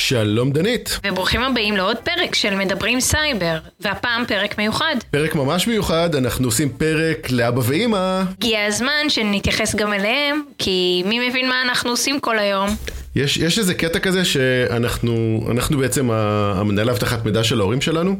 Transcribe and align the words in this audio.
שלום 0.00 0.52
דנית. 0.52 0.98
וברוכים 1.06 1.42
הבאים 1.42 1.76
לעוד 1.76 1.96
פרק 1.96 2.34
של 2.34 2.54
מדברים 2.54 3.00
סייבר, 3.00 3.58
והפעם 3.80 4.24
פרק 4.26 4.58
מיוחד. 4.58 4.94
פרק 5.10 5.34
ממש 5.34 5.66
מיוחד, 5.66 6.14
אנחנו 6.14 6.48
עושים 6.48 6.68
פרק 6.68 7.30
לאבא 7.30 7.60
ואימא. 7.64 8.22
הגיע 8.38 8.64
הזמן 8.66 9.08
שנתייחס 9.08 9.74
גם 9.74 9.92
אליהם, 9.92 10.42
כי 10.58 11.02
מי 11.06 11.28
מבין 11.28 11.48
מה 11.48 11.62
אנחנו 11.62 11.90
עושים 11.90 12.20
כל 12.20 12.38
היום? 12.38 12.68
יש, 13.16 13.36
יש 13.36 13.58
איזה 13.58 13.74
קטע 13.74 13.98
כזה 13.98 14.24
שאנחנו 14.24 15.46
אנחנו 15.50 15.78
בעצם 15.78 16.10
המנהל 16.10 16.90
אבטחת 16.90 17.24
מידע 17.24 17.44
של 17.44 17.60
ההורים 17.60 17.80
שלנו. 17.80 18.16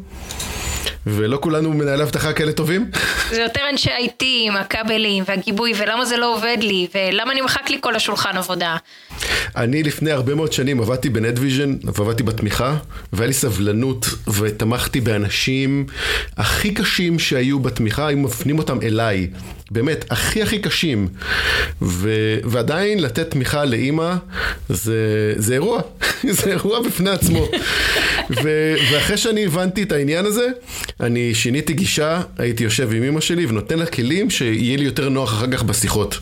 ולא 1.07 1.39
כולנו 1.43 1.73
מנהלי 1.73 2.03
אבטחה 2.03 2.33
כאלה 2.33 2.53
טובים. 2.53 2.91
זה 3.31 3.41
יותר 3.43 3.61
אנשי 3.71 3.91
IT 3.91 4.25
עם 4.47 4.57
הכבלים 4.57 5.25
והגיבוי, 5.27 5.73
ולמה 5.79 6.05
זה 6.05 6.17
לא 6.17 6.35
עובד 6.37 6.57
לי, 6.61 6.87
ולמה 6.95 7.35
נמחק 7.35 7.71
לי 7.71 7.79
כל 7.81 7.97
השולחן 7.97 8.37
עבודה. 8.37 8.77
אני 9.57 9.83
לפני 9.83 10.11
הרבה 10.11 10.35
מאוד 10.35 10.53
שנים 10.53 10.81
עבדתי 10.81 11.09
בנטוויז'ן, 11.09 11.77
ועבדתי 11.85 12.23
בתמיכה, 12.23 12.77
והיה 13.13 13.27
לי 13.27 13.33
סבלנות, 13.33 14.07
ותמכתי 14.39 15.01
באנשים 15.01 15.87
הכי 16.37 16.75
קשים 16.75 17.19
שהיו 17.19 17.61
בתמיכה, 17.61 18.07
היו 18.07 18.19
מפנים 18.19 18.59
אותם 18.59 18.79
אליי. 18.83 19.31
באמת, 19.71 20.05
הכי 20.11 20.43
הכי 20.43 20.59
קשים. 20.59 21.09
ו... 21.83 22.11
ועדיין 22.45 23.03
לתת 23.03 23.31
תמיכה 23.31 23.65
לאימא 23.65 24.15
זה, 24.69 25.35
זה 25.37 25.55
אירוע, 25.55 25.81
זה 26.39 26.51
אירוע 26.51 26.83
בפני 26.83 27.11
עצמו. 27.11 27.49
ו... 28.31 28.75
ואחרי 28.93 29.17
שאני 29.17 29.45
הבנתי 29.45 29.83
את 29.83 29.93
העניין 29.93 30.27
הזה, 30.27 30.47
אני 31.01 31.35
שיניתי 31.35 31.73
גישה, 31.73 32.21
הייתי 32.39 32.65
יושב 32.65 32.93
עם 32.93 33.03
אימא 33.03 33.21
שלי 33.21 33.47
ונותן 33.47 33.79
לה 33.79 33.87
כלים 33.87 34.31
שיהיה 34.31 34.77
לי 34.77 34.85
יותר 34.85 35.09
נוח 35.09 35.33
אחר 35.33 35.47
כך 35.53 35.63
בשיחות. 35.63 36.19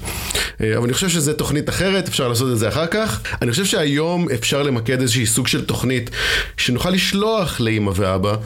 אה, 0.60 0.76
אבל 0.76 0.84
אני 0.84 0.92
חושב 0.92 1.08
שזו 1.08 1.32
תוכנית 1.32 1.68
אחרת, 1.68 2.08
אפשר 2.08 2.28
לעשות 2.28 2.52
את 2.52 2.58
זה 2.58 2.68
אחר 2.68 2.86
כך. 2.86 3.20
אני 3.42 3.50
חושב 3.50 3.64
שהיום 3.64 4.28
אפשר 4.30 4.62
למקד 4.62 5.00
איזושהי 5.00 5.26
סוג 5.26 5.48
של 5.48 5.64
תוכנית 5.64 6.10
שנוכל 6.56 6.90
לשלוח 6.90 7.60
לאימא 7.60 7.92
ואבא, 7.94 8.36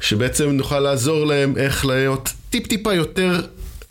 שבעצם 0.00 0.50
נוכל 0.50 0.80
לעזור 0.80 1.26
להם 1.26 1.54
איך 1.56 1.86
להיות 1.86 2.28
טיפ-טיפה 2.50 2.94
יותר 2.94 3.40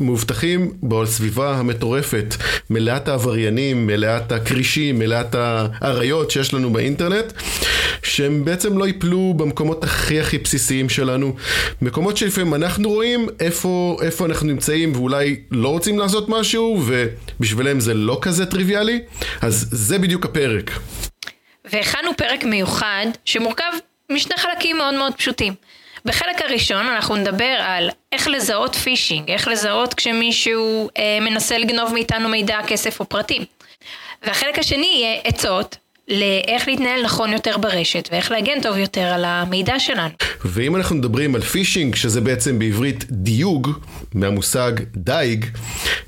מאובטחים 0.02 0.74
בסביבה 0.84 1.56
המטורפת, 1.56 2.36
מלאת 2.70 3.08
העבריינים, 3.08 3.88
מלאת 3.88 4.32
הכרישים, 4.32 5.00
מלאת 5.00 5.36
האריות 5.36 6.32
שיש 6.32 6.54
לנו 6.54 6.74
באינטרנט, 6.74 7.34
שהם 8.04 8.46
בעצם 8.46 8.78
לא 8.78 8.88
ייפלו 8.88 9.34
במקומות 9.38 9.84
הכי 9.84 10.20
הכי 10.20 10.38
בסיסיים 10.38 10.90
שלנו, 10.90 11.36
מקומות 11.82 12.18
שלפעמים 12.18 12.54
אנחנו 12.54 12.90
רואים 12.90 13.28
איפה, 13.40 13.98
איפה 14.02 14.26
אנחנו 14.26 14.48
נמצאים 14.48 14.96
ואולי 14.96 15.36
לא 15.52 15.70
רוצים 15.70 16.00
לעשות 16.00 16.30
משהו 16.30 16.84
ובשבילם 16.86 17.80
זה 17.80 17.94
לא 17.94 18.20
כזה 18.22 18.46
טריוויאלי, 18.46 19.02
אז 19.42 19.68
זה 19.72 20.00
בדיוק 20.00 20.26
הפרק. 20.26 20.72
והכנו 21.72 22.12
פרק 22.18 22.44
מיוחד 22.44 23.06
שמורכב 23.26 23.72
משני 24.12 24.36
חלקים 24.38 24.78
מאוד 24.78 24.94
מאוד 24.94 25.14
פשוטים. 25.14 25.54
בחלק 26.06 26.42
הראשון 26.42 26.86
אנחנו 26.86 27.16
נדבר 27.16 27.56
על 27.66 27.90
איך 28.12 28.28
לזהות 28.28 28.76
פישינג, 28.76 29.32
איך 29.32 29.48
לזהות 29.48 29.94
כשמישהו 29.94 30.90
אה, 30.98 31.18
מנסה 31.22 31.58
לגנוב 31.58 31.94
מאיתנו 31.94 32.30
מידע, 32.30 32.58
כסף 32.68 33.00
או 33.00 33.06
פרטים. 33.06 33.46
והחלק 34.24 34.60
השני 34.60 34.94
יהיה 34.96 35.22
עצות 35.24 35.78
לאיך 36.08 36.68
להתנהל 36.68 37.04
נכון 37.04 37.34
יותר 37.34 37.58
ברשת 37.58 38.10
ואיך 38.12 38.32
להגן 38.32 38.62
טוב 38.62 38.78
יותר 38.78 39.02
על 39.02 39.26
המידע 39.26 39.80
שלנו. 39.80 40.14
ואם 40.46 40.76
אנחנו 40.76 40.96
מדברים 40.96 41.36
על 41.36 41.42
פישינג, 41.42 41.96
שזה 41.96 42.22
בעצם 42.22 42.60
בעברית 42.60 43.06
דיוג, 43.12 43.70
מהמושג 44.14 44.72
דייג, 44.96 45.46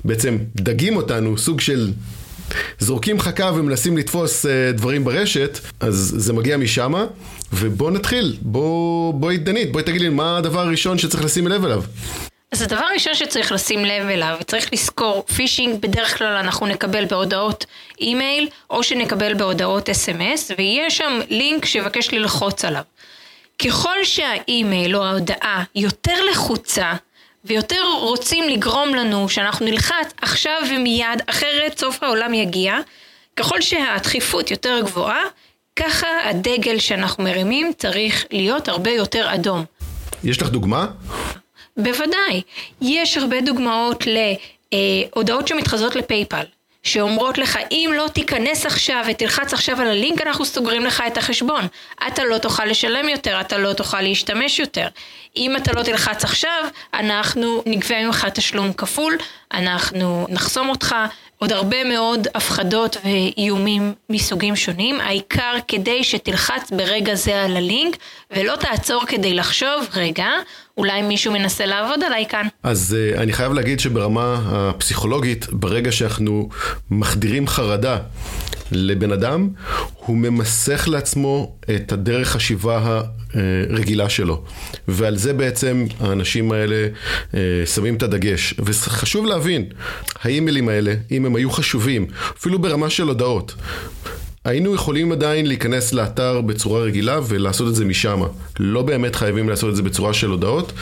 בעצם 0.04 0.38
דגים 0.56 0.96
אותנו, 0.96 1.38
סוג 1.38 1.60
של 1.60 1.92
זורקים 2.78 3.20
חכה 3.20 3.50
ומנסים 3.54 3.96
לתפוס 3.96 4.46
אה, 4.46 4.48
דברים 4.76 5.04
ברשת, 5.04 5.58
אז 5.80 6.14
זה 6.16 6.32
מגיע 6.32 6.56
משמה, 6.56 7.04
ובוא 7.56 7.90
נתחיל. 7.90 8.36
בוא, 8.42 9.14
בואי 9.14 9.36
דנית, 9.36 9.72
בואי 9.72 9.84
תגידי 9.84 10.04
לי 10.04 10.08
מה 10.08 10.38
הדבר 10.38 10.60
הראשון 10.60 10.98
שצריך 10.98 11.24
לשים 11.24 11.48
לב 11.48 11.64
אליו. 11.64 11.82
אז 12.52 12.62
הדבר 12.62 12.84
הראשון 12.84 13.14
שצריך 13.14 13.52
לשים 13.52 13.84
לב 13.84 14.08
אליו, 14.08 14.36
וצריך 14.40 14.72
לזכור, 14.72 15.24
פישינג 15.36 15.80
בדרך 15.80 16.18
כלל 16.18 16.36
אנחנו 16.36 16.66
נקבל 16.66 17.04
בהודעות 17.04 17.66
אימייל, 18.00 18.48
או 18.70 18.82
שנקבל 18.82 19.34
בהודעות 19.34 19.88
אס.אם.אס, 19.88 20.50
ויהיה 20.58 20.90
שם 20.90 21.20
לינק 21.30 21.64
שיבקש 21.64 22.12
ללחוץ 22.12 22.64
עליו. 22.64 22.82
ככל 23.58 24.04
שהאימייל 24.04 24.96
או 24.96 25.04
ההודעה 25.04 25.64
יותר 25.74 26.24
לחוצה, 26.30 26.92
ויותר 27.44 27.82
רוצים 28.00 28.48
לגרום 28.48 28.94
לנו 28.94 29.28
שאנחנו 29.28 29.66
נלחץ 29.66 30.12
עכשיו 30.22 30.62
ומיד, 30.70 31.22
אחרת 31.26 31.78
סוף 31.78 32.02
העולם 32.02 32.34
יגיע. 32.34 32.78
ככל 33.36 33.60
שהדחיפות 33.60 34.50
יותר 34.50 34.80
גבוהה, 34.84 35.22
ככה 35.76 36.06
הדגל 36.24 36.78
שאנחנו 36.78 37.24
מרימים 37.24 37.72
צריך 37.78 38.26
להיות 38.30 38.68
הרבה 38.68 38.90
יותר 38.90 39.34
אדום. 39.34 39.64
יש 40.24 40.42
לך 40.42 40.48
דוגמה? 40.48 40.86
בוודאי. 41.76 42.42
יש 42.80 43.16
הרבה 43.16 43.40
דוגמאות 43.40 44.04
להודעות 44.72 45.48
שמתחזות 45.48 45.96
לפייפל. 45.96 46.44
שאומרות 46.82 47.38
לך, 47.38 47.58
אם 47.70 47.90
לא 47.96 48.08
תיכנס 48.12 48.66
עכשיו 48.66 49.04
ותלחץ 49.10 49.52
עכשיו 49.52 49.80
על 49.80 49.86
הלינק, 49.86 50.22
אנחנו 50.22 50.44
סוגרים 50.44 50.84
לך 50.84 51.02
את 51.06 51.18
החשבון. 51.18 51.66
אתה 52.06 52.24
לא 52.24 52.38
תוכל 52.38 52.64
לשלם 52.64 53.08
יותר, 53.08 53.40
אתה 53.40 53.58
לא 53.58 53.72
תוכל 53.72 54.00
להשתמש 54.00 54.58
יותר. 54.58 54.88
אם 55.36 55.56
אתה 55.56 55.72
לא 55.72 55.82
תלחץ 55.82 56.24
עכשיו, 56.24 56.64
אנחנו 56.94 57.62
נגבה 57.66 58.04
ממך 58.04 58.26
תשלום 58.34 58.72
כפול, 58.72 59.18
אנחנו 59.52 60.26
נחסום 60.30 60.68
אותך, 60.68 60.94
עוד 61.44 61.52
הרבה 61.52 61.84
מאוד 61.84 62.28
הפחדות 62.34 62.96
ואיומים 63.04 63.94
מסוגים 64.10 64.56
שונים, 64.56 65.00
העיקר 65.00 65.54
כדי 65.68 66.04
שתלחץ 66.04 66.70
ברגע 66.70 67.14
זה 67.14 67.42
על 67.42 67.56
הלינק 67.56 67.96
ולא 68.30 68.56
תעצור 68.56 69.06
כדי 69.06 69.34
לחשוב, 69.34 69.88
רגע, 69.94 70.28
אולי 70.78 71.02
מישהו 71.02 71.32
מנסה 71.32 71.66
לעבוד 71.66 72.02
עליי 72.02 72.26
כאן. 72.28 72.46
אז 72.62 72.96
uh, 72.96 73.18
אני 73.18 73.32
חייב 73.32 73.52
להגיד 73.52 73.80
שברמה 73.80 74.42
הפסיכולוגית, 74.46 75.46
ברגע 75.52 75.92
שאנחנו 75.92 76.48
מחדירים 76.90 77.48
חרדה 77.48 77.98
לבן 78.72 79.12
אדם, 79.12 79.48
הוא 79.96 80.16
ממסך 80.16 80.88
לעצמו 80.88 81.56
את 81.74 81.92
הדרך 81.92 82.28
חשיבה 82.28 83.02
הרגילה 83.34 84.08
שלו. 84.08 84.44
ועל 84.88 85.16
זה 85.16 85.32
בעצם 85.32 85.86
האנשים 86.00 86.52
האלה 86.52 86.88
uh, 87.32 87.34
שמים 87.66 87.94
את 87.94 88.02
הדגש. 88.02 88.54
וחשוב 88.58 89.26
להבין, 89.26 89.64
האימיילים 90.22 90.68
האלה, 90.68 90.94
אם 91.10 91.26
הם 91.26 91.36
היו 91.36 91.50
חשובים, 91.50 92.06
אפילו 92.38 92.58
ברמה 92.58 92.90
של 92.90 93.08
הודעות, 93.08 93.54
היינו 94.44 94.74
יכולים 94.74 95.12
עדיין 95.12 95.46
להיכנס 95.46 95.92
לאתר 95.92 96.40
בצורה 96.40 96.80
רגילה 96.80 97.20
ולעשות 97.28 97.68
את 97.68 97.74
זה 97.74 97.84
משם. 97.84 98.22
לא 98.60 98.82
באמת 98.82 99.16
חייבים 99.16 99.48
לעשות 99.48 99.70
את 99.70 99.76
זה 99.76 99.82
בצורה 99.82 100.12
של 100.14 100.30
הודעות, 100.30 100.72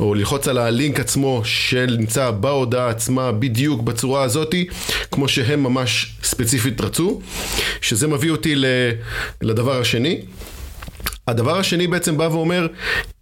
או 0.00 0.14
ללחוץ 0.14 0.48
על 0.48 0.58
הלינק 0.58 1.00
עצמו 1.00 1.42
שנמצא 1.44 2.30
בהודעה 2.30 2.88
עצמה 2.88 3.32
בדיוק 3.32 3.82
בצורה 3.82 4.22
הזאתי, 4.22 4.66
כמו 5.10 5.28
שהם 5.28 5.62
ממש 5.62 6.16
ספציפית 6.22 6.80
רצו, 6.80 7.20
שזה 7.80 8.08
מביא 8.08 8.30
אותי 8.30 8.54
לדבר 9.42 9.80
השני. 9.80 10.20
הדבר 11.30 11.58
השני 11.58 11.86
בעצם 11.86 12.16
בא 12.16 12.28
ואומר, 12.32 12.66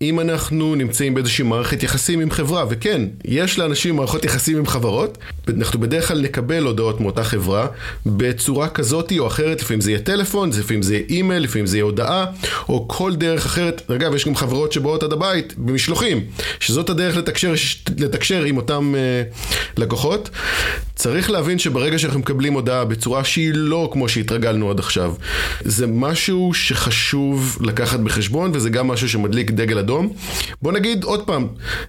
אם 0.02 0.20
אנחנו 0.20 0.74
נמצאים 0.74 1.14
באיזושהי 1.14 1.44
מערכת 1.44 1.82
יחסים 1.82 2.20
עם 2.20 2.30
חברה, 2.30 2.64
וכן, 2.68 3.02
יש 3.24 3.58
לאנשים 3.58 3.96
מערכות 3.96 4.24
יחסים 4.24 4.58
עם 4.58 4.66
חברות, 4.66 5.18
אנחנו 5.48 5.80
בדרך 5.80 6.08
כלל 6.08 6.20
נקבל 6.20 6.62
הודעות 6.62 7.00
מאותה 7.00 7.24
חברה 7.24 7.66
בצורה 8.06 8.68
כזאת 8.68 9.12
או 9.18 9.26
אחרת, 9.26 9.60
לפעמים 9.60 9.80
זה 9.80 9.90
יהיה 9.90 10.00
טלפון, 10.00 10.50
לפעמים 10.58 10.82
זה 10.82 10.94
יהיה 10.94 11.04
אימייל, 11.08 11.42
לפעמים 11.42 11.66
זה 11.66 11.76
יהיה 11.76 11.84
הודעה, 11.84 12.26
או 12.68 12.88
כל 12.88 13.16
דרך 13.16 13.46
אחרת. 13.46 13.90
אגב, 13.90 14.14
יש 14.14 14.26
גם 14.26 14.34
חברות 14.34 14.72
שבאות 14.72 15.02
עד 15.02 15.12
הבית 15.12 15.54
במשלוחים, 15.58 16.24
שזאת 16.60 16.90
הדרך 16.90 17.16
לתקשר, 17.16 17.54
לתקשר 17.98 18.42
עם 18.42 18.56
אותם 18.56 18.94
uh, 18.94 19.78
לקוחות. 19.80 20.30
צריך 20.98 21.30
להבין 21.30 21.58
שברגע 21.58 21.98
שאנחנו 21.98 22.20
מקבלים 22.20 22.52
הודעה 22.52 22.84
בצורה 22.84 23.24
שהיא 23.24 23.50
לא 23.54 23.90
כמו 23.92 24.08
שהתרגלנו 24.08 24.70
עד 24.70 24.78
עכשיו, 24.78 25.14
זה 25.64 25.86
משהו 25.86 26.54
שחשוב 26.54 27.58
לקחת 27.60 27.97
בחשבון, 28.04 28.50
וזה 28.54 28.70
גם 28.70 28.88
משהו 28.88 29.08
שמדליק 29.08 29.50
דגל 29.50 29.78
אדום. 29.78 30.12
בוא 30.62 30.72
נגיד 30.72 31.04
עוד 31.04 31.26
פעם, 31.26 31.46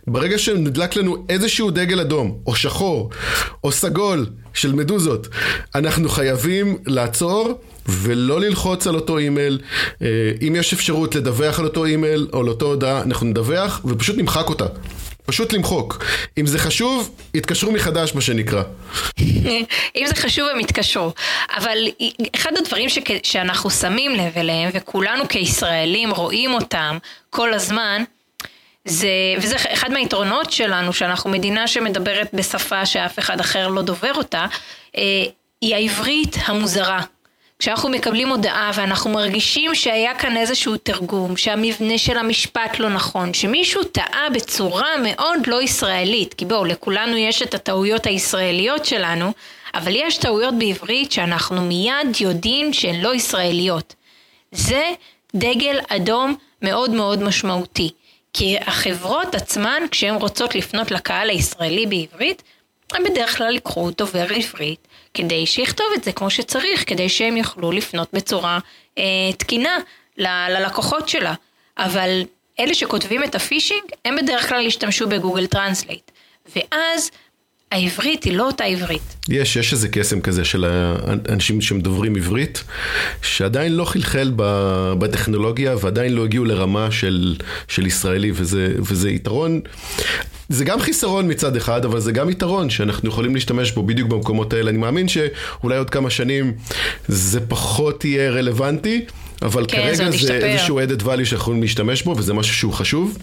ברגע 0.07 0.38
שנדלק 0.38 0.95
לנו 0.95 1.25
איזשהו 1.29 1.71
דגל 1.71 2.00
אדום, 2.00 2.38
או 2.45 2.56
שחור, 2.56 3.09
או 3.63 3.71
סגול 3.71 4.25
של 4.53 4.73
מדוזות, 4.73 5.27
אנחנו 5.75 6.09
חייבים 6.09 6.77
לעצור. 6.85 7.59
ולא 7.89 8.41
ללחוץ 8.41 8.88
על 8.88 8.95
אותו 8.95 9.17
אימייל. 9.17 9.59
אה, 10.01 10.07
אם 10.47 10.56
יש 10.56 10.73
אפשרות 10.73 11.15
לדווח 11.15 11.59
על 11.59 11.65
אותו 11.65 11.85
אימייל 11.85 12.27
או 12.33 12.39
על 12.39 12.47
אותו 12.47 12.65
הודעה, 12.65 13.01
אנחנו 13.01 13.27
נדווח 13.27 13.81
ופשוט 13.85 14.17
נמחק 14.17 14.50
אותה. 14.50 14.65
פשוט 15.29 15.53
למחוק. 15.53 16.05
אם 16.37 16.45
זה 16.45 16.59
חשוב, 16.59 17.15
יתקשרו 17.33 17.71
מחדש, 17.71 18.15
מה 18.15 18.21
שנקרא. 18.21 18.63
אם 19.95 20.05
זה 20.05 20.15
חשוב, 20.15 20.47
הם 20.53 20.59
יתקשרו. 20.59 21.11
אבל 21.57 21.77
אחד 22.35 22.51
הדברים 22.57 22.89
שכ... 22.89 23.09
שאנחנו 23.23 23.69
שמים 23.69 24.11
לב 24.11 24.37
אליהם, 24.37 24.69
וכולנו 24.73 25.27
כישראלים 25.27 26.11
רואים 26.11 26.53
אותם 26.53 26.97
כל 27.29 27.53
הזמן, 27.53 28.03
זה, 28.85 29.07
וזה 29.37 29.55
אחד 29.73 29.91
מהיתרונות 29.91 30.51
שלנו, 30.51 30.93
שאנחנו 30.93 31.29
מדינה 31.29 31.67
שמדברת 31.67 32.29
בשפה 32.33 32.85
שאף 32.85 33.19
אחד 33.19 33.39
אחר 33.39 33.67
לא 33.67 33.81
דובר 33.81 34.13
אותה, 34.13 34.45
אה, 34.97 35.01
היא 35.61 35.75
העברית 35.75 36.35
המוזרה. 36.45 37.01
כשאנחנו 37.59 37.89
מקבלים 37.89 38.29
הודעה 38.29 38.71
ואנחנו 38.75 39.09
מרגישים 39.09 39.75
שהיה 39.75 40.15
כאן 40.15 40.38
איזשהו 40.38 40.77
תרגום, 40.77 41.38
שהמבנה 41.38 41.97
של 41.97 42.17
המשפט 42.17 42.79
לא 42.79 42.89
נכון, 42.89 43.33
שמישהו 43.33 43.83
טעה 43.83 44.27
בצורה 44.33 44.97
מאוד 45.03 45.47
לא 45.47 45.61
ישראלית, 45.61 46.33
כי 46.33 46.45
בואו, 46.45 46.65
לכולנו 46.65 47.17
יש 47.17 47.41
את 47.41 47.53
הטעויות 47.53 48.06
הישראליות 48.06 48.85
שלנו, 48.85 49.31
אבל 49.73 49.95
יש 49.95 50.17
טעויות 50.17 50.53
בעברית 50.59 51.11
שאנחנו 51.11 51.61
מיד 51.61 52.07
יודעים 52.19 52.73
שהן 52.73 53.01
לא 53.01 53.15
ישראליות. 53.15 53.95
זה 54.51 54.91
דגל 55.35 55.79
אדום 55.89 56.35
מאוד 56.62 56.91
מאוד 56.91 57.23
משמעותי. 57.23 57.89
כי 58.33 58.57
החברות 58.65 59.35
עצמן, 59.35 59.83
כשהן 59.91 60.15
רוצות 60.15 60.55
לפנות 60.55 60.91
לקהל 60.91 61.29
הישראלי 61.29 61.85
בעברית, 61.85 62.44
הם 62.94 63.03
בדרך 63.03 63.38
כלל 63.38 63.55
יקחו 63.55 63.91
דובר 63.91 64.27
עברית 64.33 64.88
כדי 65.13 65.45
שיכתוב 65.45 65.85
את 65.95 66.03
זה 66.03 66.11
כמו 66.11 66.29
שצריך, 66.29 66.83
כדי 66.88 67.09
שהם 67.09 67.38
יוכלו 67.38 67.71
לפנות 67.71 68.07
בצורה 68.13 68.59
אה, 68.97 69.03
תקינה 69.38 69.77
ל- 70.17 70.27
ללקוחות 70.50 71.09
שלה. 71.09 71.33
אבל 71.77 72.21
אלה 72.59 72.73
שכותבים 72.73 73.23
את 73.23 73.35
הפישינג, 73.35 73.81
הם 74.06 74.15
בדרך 74.15 74.50
כלל 74.50 74.65
ישתמשו 74.65 75.09
ב 75.09 75.15
Google 75.15 75.45
Translate. 75.47 76.12
ואז 76.56 77.11
העברית 77.71 78.23
היא 78.23 78.33
לא 78.38 78.47
אותה 78.47 78.63
עברית. 78.63 79.01
יש, 79.29 79.56
יש 79.56 79.73
איזה 79.73 79.88
קסם 79.88 80.21
כזה 80.21 80.45
של 80.45 80.65
האנשים 80.65 81.62
שמדברים 81.62 82.15
עברית, 82.15 82.63
שעדיין 83.21 83.71
לא 83.71 83.85
חלחל 83.85 84.31
בטכנולוגיה 85.00 85.75
ועדיין 85.81 86.13
לא 86.13 86.23
הגיעו 86.23 86.45
לרמה 86.45 86.91
של, 86.91 87.35
של 87.67 87.88
ישראלי, 87.88 88.31
וזה, 88.33 88.73
וזה 88.77 89.09
יתרון. 89.09 89.62
זה 90.50 90.66
גם 90.66 90.80
חיסרון 90.80 91.31
מצד 91.31 91.56
אחד, 91.56 91.86
אבל 91.86 92.00
זה 92.00 92.12
גם 92.12 92.30
יתרון 92.30 92.69
שאנחנו 92.69 93.10
יכולים 93.10 93.36
להשתמש 93.36 93.72
בו 93.72 93.84
בדיוק 93.84 94.10
במקומות 94.10 94.54
האלה. 94.54 94.69
אני 94.69 94.78
מאמין 94.78 95.07
שאולי 95.07 95.78
עוד 95.78 95.90
כמה 95.90 96.10
שנים 96.10 96.54
זה 97.07 97.40
פחות 97.48 98.06
יהיה 98.06 98.31
רלוונטי, 98.31 99.06
אבל 99.42 99.66
כן, 99.68 99.78
כרגע 99.78 100.12
זה, 100.12 100.18
זה 100.18 100.34
איזשהו 100.34 100.80
added 100.80 101.01
value 101.01 101.25
שיכולים 101.25 101.62
להשתמש 101.62 102.04
בו, 102.04 102.16
וזה 102.18 102.34
משהו 102.34 102.56
שהוא 102.56 102.74
חשוב. 102.74 103.18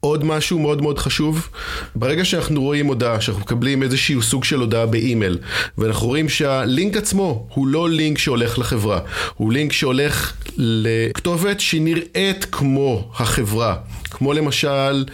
עוד 0.00 0.24
משהו 0.24 0.58
מאוד 0.58 0.82
מאוד 0.82 0.98
חשוב, 0.98 1.48
ברגע 1.94 2.24
שאנחנו 2.24 2.62
רואים 2.62 2.86
הודעה, 2.86 3.20
שאנחנו 3.20 3.42
מקבלים 3.42 3.82
איזשהו 3.82 4.22
סוג 4.22 4.44
של 4.44 4.60
הודעה 4.60 4.86
באימייל, 4.86 5.38
ואנחנו 5.78 6.06
רואים 6.06 6.28
שהלינק 6.28 6.96
עצמו 6.96 7.48
הוא 7.54 7.66
לא 7.66 7.90
לינק 7.90 8.18
שהולך 8.18 8.58
לחברה, 8.58 9.00
הוא 9.34 9.52
לינק 9.52 9.72
שהולך 9.72 10.32
לכתובת 10.56 11.60
שנראית 11.60 12.44
כמו 12.52 13.10
החברה. 13.14 13.76
כמו 14.16 14.32
למשל 14.32 15.04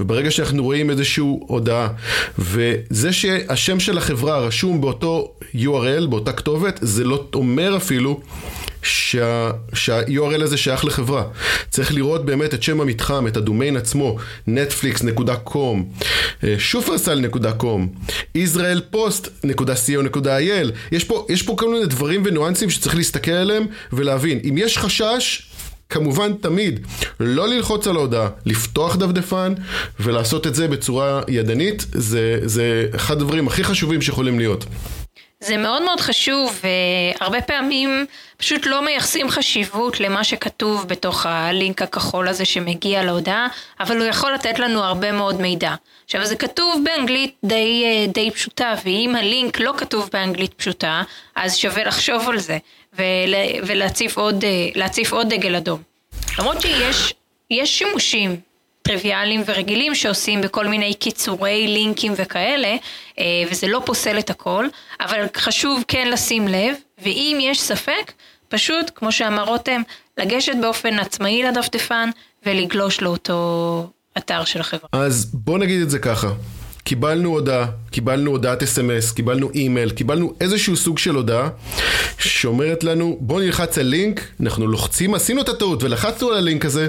וברגע 0.00 0.30
שאנחנו 0.30 0.62
רואים 0.62 0.90
איזושהי 0.90 1.24
הודעה, 1.46 1.88
וזה 2.38 3.12
שהשם 3.12 3.80
של 3.80 3.98
החברה 3.98 4.38
רשום 4.38 4.80
באותו 4.80 5.32
URL, 5.54 6.06
באותה 6.08 6.32
כתובת, 6.32 6.78
זה 6.82 7.04
לא 7.04 7.24
אומר 7.34 7.76
אפילו 7.76 8.20
שה, 8.86 9.50
שה-URL 9.72 10.42
הזה 10.42 10.56
שייך 10.56 10.84
לחברה. 10.84 11.24
צריך 11.70 11.94
לראות 11.94 12.24
באמת 12.24 12.54
את 12.54 12.62
שם 12.62 12.80
המתחם, 12.80 13.26
את 13.26 13.36
הדומיין 13.36 13.76
עצמו, 13.76 14.16
netflix.com, 14.48 16.04
שופרסל.com, 16.58 17.80
israelpost.co.il. 18.38 20.70
יש 20.92 21.04
פה, 21.04 21.26
יש 21.28 21.42
פה 21.42 21.54
כל 21.58 21.72
מיני 21.72 21.86
דברים 21.86 22.22
וניואנסים 22.24 22.70
שצריך 22.70 22.96
להסתכל 22.96 23.30
עליהם 23.30 23.66
ולהבין. 23.92 24.40
אם 24.48 24.58
יש 24.58 24.78
חשש, 24.78 25.42
כמובן 25.88 26.32
תמיד 26.32 26.80
לא 27.20 27.48
ללחוץ 27.48 27.86
על 27.86 27.96
ההודעה, 27.96 28.28
לפתוח 28.46 28.96
דפדפן 28.96 29.54
ולעשות 30.00 30.46
את 30.46 30.54
זה 30.54 30.68
בצורה 30.68 31.22
ידנית, 31.28 31.86
זה, 31.92 32.40
זה 32.44 32.86
אחד 32.94 33.16
הדברים 33.16 33.46
הכי 33.46 33.64
חשובים 33.64 34.02
שיכולים 34.02 34.38
להיות. 34.38 34.64
זה 35.40 35.56
מאוד 35.56 35.82
מאוד 35.82 36.00
חשוב, 36.00 36.60
והרבה 37.20 37.40
פעמים 37.40 38.06
פשוט 38.36 38.66
לא 38.66 38.84
מייחסים 38.84 39.30
חשיבות 39.30 40.00
למה 40.00 40.24
שכתוב 40.24 40.88
בתוך 40.88 41.26
הלינק 41.26 41.82
הכחול 41.82 42.28
הזה 42.28 42.44
שמגיע 42.44 43.02
להודעה, 43.02 43.48
אבל 43.80 43.96
הוא 43.96 44.06
יכול 44.06 44.32
לתת 44.34 44.58
לנו 44.58 44.84
הרבה 44.84 45.12
מאוד 45.12 45.40
מידע. 45.40 45.74
עכשיו 46.04 46.24
זה 46.24 46.36
כתוב 46.36 46.82
באנגלית 46.84 47.34
די, 47.44 47.84
די 48.08 48.30
פשוטה, 48.30 48.74
ואם 48.84 49.14
הלינק 49.18 49.60
לא 49.60 49.72
כתוב 49.76 50.10
באנגלית 50.12 50.54
פשוטה, 50.54 51.02
אז 51.36 51.56
שווה 51.56 51.84
לחשוב 51.84 52.28
על 52.28 52.38
זה, 52.38 52.58
ולהציף 53.62 54.18
עוד, 54.18 54.44
עוד 55.10 55.28
דגל 55.34 55.56
אדום. 55.56 55.82
למרות 56.38 56.56
שיש 56.60 57.78
שימושים 57.78 58.36
טריוויאליים 58.86 59.42
ורגילים 59.46 59.94
שעושים 59.94 60.40
בכל 60.40 60.66
מיני 60.66 60.94
קיצורי 60.94 61.66
לינקים 61.68 62.12
וכאלה, 62.16 62.76
אה, 63.18 63.24
וזה 63.50 63.66
לא 63.66 63.82
פוסל 63.86 64.18
את 64.18 64.30
הכל, 64.30 64.66
אבל 65.00 65.26
חשוב 65.36 65.84
כן 65.88 66.08
לשים 66.10 66.48
לב, 66.48 66.74
ואם 67.02 67.38
יש 67.40 67.60
ספק, 67.60 68.12
פשוט, 68.48 68.90
כמו 68.94 69.12
שאמר 69.12 69.44
רותם, 69.44 69.82
לגשת 70.18 70.52
באופן 70.60 70.98
עצמאי 70.98 71.42
לדפדפן 71.42 72.10
ולגלוש 72.46 73.00
לאותו 73.00 73.90
אתר 74.18 74.44
של 74.44 74.60
החברה. 74.60 74.88
אז 74.92 75.30
בוא 75.34 75.58
נגיד 75.58 75.82
את 75.82 75.90
זה 75.90 75.98
ככה. 75.98 76.28
קיבלנו 76.86 77.30
הודעה, 77.30 77.66
קיבלנו 77.90 78.30
הודעת 78.30 78.62
אס.אם.אס, 78.62 79.12
קיבלנו 79.12 79.50
אימייל, 79.54 79.90
קיבלנו 79.90 80.34
איזשהו 80.40 80.76
סוג 80.76 80.98
של 80.98 81.14
הודעה 81.14 81.48
שאומרת 82.18 82.84
לנו 82.84 83.18
בוא 83.20 83.40
נלחץ 83.40 83.78
על 83.78 83.86
לינק, 83.86 84.20
אנחנו 84.40 84.66
לוחצים, 84.66 85.14
עשינו 85.14 85.40
את 85.42 85.48
הטעות 85.48 85.82
ולחצנו 85.82 86.28
על 86.28 86.36
הלינק 86.36 86.64
הזה. 86.64 86.86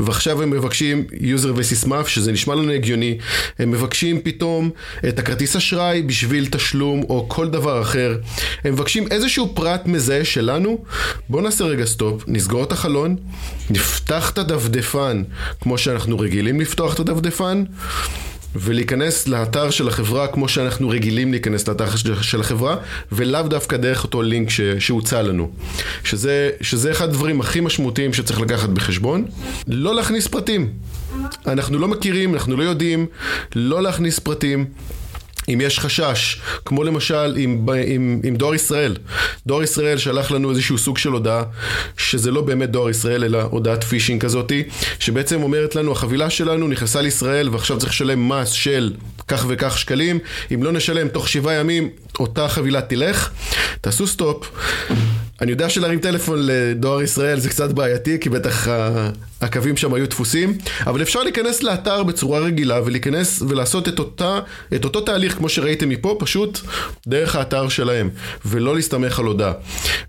ועכשיו 0.00 0.42
הם 0.42 0.50
מבקשים 0.50 1.04
user 1.20 1.52
וסיסמה 1.56 2.04
שזה 2.04 2.32
נשמע 2.32 2.54
לנו 2.54 2.72
הגיוני, 2.72 3.18
הם 3.58 3.70
מבקשים 3.70 4.20
פתאום 4.20 4.70
את 5.08 5.18
הכרטיס 5.18 5.56
אשראי 5.56 6.02
בשביל 6.02 6.46
תשלום 6.50 7.02
או 7.02 7.28
כל 7.28 7.48
דבר 7.48 7.82
אחר, 7.82 8.18
הם 8.64 8.72
מבקשים 8.72 9.06
איזשהו 9.10 9.52
פרט 9.54 9.86
מזהה 9.86 10.24
שלנו, 10.24 10.84
בוא 11.28 11.42
נעשה 11.42 11.64
רגע 11.64 11.84
סטופ, 11.84 12.24
נסגור 12.26 12.64
את 12.64 12.72
החלון, 12.72 13.16
נפתח 13.70 14.30
את 14.30 14.38
הדפדפן 14.38 15.22
כמו 15.60 15.78
שאנחנו 15.78 16.18
רגילים 16.18 16.60
לפתוח 16.60 16.94
את 16.94 17.00
הדפדפן 17.00 17.64
ולהיכנס 18.56 19.28
לאתר 19.28 19.70
של 19.70 19.88
החברה 19.88 20.26
כמו 20.26 20.48
שאנחנו 20.48 20.88
רגילים 20.88 21.30
להיכנס 21.30 21.68
לאתר 21.68 21.86
של 22.22 22.40
החברה, 22.40 22.76
ולאו 23.12 23.42
דווקא 23.42 23.76
דרך 23.76 24.04
אותו 24.04 24.22
לינק 24.22 24.48
שהוצע 24.78 25.22
לנו. 25.22 25.50
שזה, 26.04 26.50
שזה 26.60 26.90
אחד 26.90 27.08
הדברים 27.08 27.40
הכי 27.40 27.60
משמעותיים 27.60 28.12
שצריך 28.12 28.40
לקחת 28.40 28.68
בחשבון. 28.68 29.24
לא 29.66 29.94
להכניס 29.94 30.26
פרטים. 30.26 30.70
אנחנו 31.46 31.78
לא 31.78 31.88
מכירים, 31.88 32.34
אנחנו 32.34 32.56
לא 32.56 32.62
יודעים, 32.62 33.06
לא 33.54 33.82
להכניס 33.82 34.18
פרטים. 34.18 34.66
אם 35.48 35.60
יש 35.60 35.78
חשש, 35.78 36.40
כמו 36.64 36.84
למשל 36.84 37.34
עם, 37.36 37.66
עם, 37.86 38.20
עם 38.24 38.36
דואר 38.36 38.54
ישראל. 38.54 38.96
דואר 39.46 39.62
ישראל 39.62 39.98
שלח 39.98 40.30
לנו 40.30 40.50
איזשהו 40.50 40.78
סוג 40.78 40.98
של 40.98 41.08
הודעה, 41.08 41.42
שזה 41.96 42.30
לא 42.30 42.40
באמת 42.40 42.70
דואר 42.70 42.90
ישראל, 42.90 43.24
אלא 43.24 43.42
הודעת 43.42 43.84
פישינג 43.84 44.22
כזאתי, 44.22 44.62
שבעצם 44.98 45.42
אומרת 45.42 45.76
לנו, 45.76 45.92
החבילה 45.92 46.30
שלנו 46.30 46.68
נכנסה 46.68 47.00
לישראל 47.00 47.48
ועכשיו 47.48 47.78
צריך 47.78 47.92
לשלם 47.92 48.28
מס 48.28 48.50
של 48.50 48.92
כך 49.28 49.44
וכך 49.48 49.78
שקלים, 49.78 50.18
אם 50.54 50.62
לא 50.62 50.72
נשלם 50.72 51.08
תוך 51.08 51.28
שבעה 51.28 51.54
ימים, 51.54 51.88
אותה 52.18 52.48
חבילה 52.48 52.80
תלך. 52.80 53.30
תעשו 53.80 54.06
סטופ. 54.06 54.50
אני 55.40 55.50
יודע 55.50 55.68
שלהרים 55.70 55.98
טלפון 55.98 56.38
לדואר 56.42 57.02
ישראל 57.02 57.40
זה 57.40 57.48
קצת 57.48 57.72
בעייתי, 57.72 58.18
כי 58.20 58.28
בטח 58.28 58.68
הקווים 59.44 59.76
שם 59.76 59.94
היו 59.94 60.08
תפוסים, 60.08 60.58
אבל 60.86 61.02
אפשר 61.02 61.22
להיכנס 61.22 61.62
לאתר 61.62 62.02
בצורה 62.02 62.40
רגילה 62.40 62.80
ולהיכנס 62.84 63.42
ולעשות 63.48 63.88
את, 63.88 63.98
אותה, 63.98 64.38
את 64.74 64.84
אותו 64.84 65.00
תהליך 65.00 65.36
כמו 65.36 65.48
שראיתם 65.48 65.88
מפה, 65.88 66.16
פשוט 66.18 66.60
דרך 67.06 67.36
האתר 67.36 67.68
שלהם, 67.68 68.10
ולא 68.46 68.74
להסתמך 68.74 69.18
על 69.18 69.24
הודעה. 69.24 69.52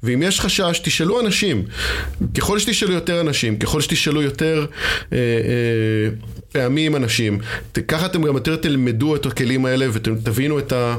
ואם 0.04 0.24
יש 0.24 0.40
חשש, 0.40 0.82
תשאלו 0.84 1.20
אנשים. 1.20 1.64
ככל 2.38 2.60
שתשאלו 2.60 2.94
יותר 2.94 3.22
אנשים, 3.22 3.58
ככל 3.58 3.82
שתשאלו 3.82 4.22
יותר... 4.22 4.66
אה, 5.14 5.18
אה, 5.18 6.10
פעמים 6.56 6.96
אנשים, 6.96 7.40
ככה 7.88 8.06
אתם 8.06 8.24
גם 8.24 8.36
יותר 8.36 8.56
תלמדו 8.56 9.16
את 9.16 9.26
הכלים 9.26 9.66
האלה 9.66 9.88
ותבינו 9.94 10.60
את, 10.60 10.72
ה, 10.72 10.96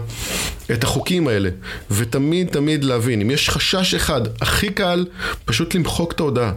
את 0.73 0.85
החוקים 0.85 1.29
האלה. 1.29 1.51
ותמיד 1.91 2.49
תמיד 2.49 2.85
להבין, 2.85 3.21
אם 3.21 3.31
יש 3.31 3.51
חשש 3.51 3.95
אחד, 3.95 4.21
הכי 4.41 4.71
קל, 4.71 5.07
פשוט 5.45 5.75
למחוק 5.75 6.13
את 6.13 6.21
ההודעה. 6.21 6.53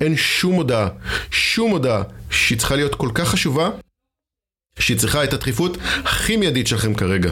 אין 0.00 0.16
שום 0.16 0.54
הודעה, 0.54 0.88
שום 1.30 1.70
הודעה 1.70 2.02
שהיא 2.30 2.58
צריכה 2.58 2.76
להיות 2.76 2.94
כל 2.94 3.08
כך 3.14 3.28
חשובה, 3.28 3.70
שהיא 4.78 4.96
צריכה 4.96 5.24
את 5.24 5.32
הדחיפות 5.32 5.76
הכי 6.04 6.36
מיידית 6.36 6.66
שלכם 6.66 6.94
כרגע. 6.94 7.30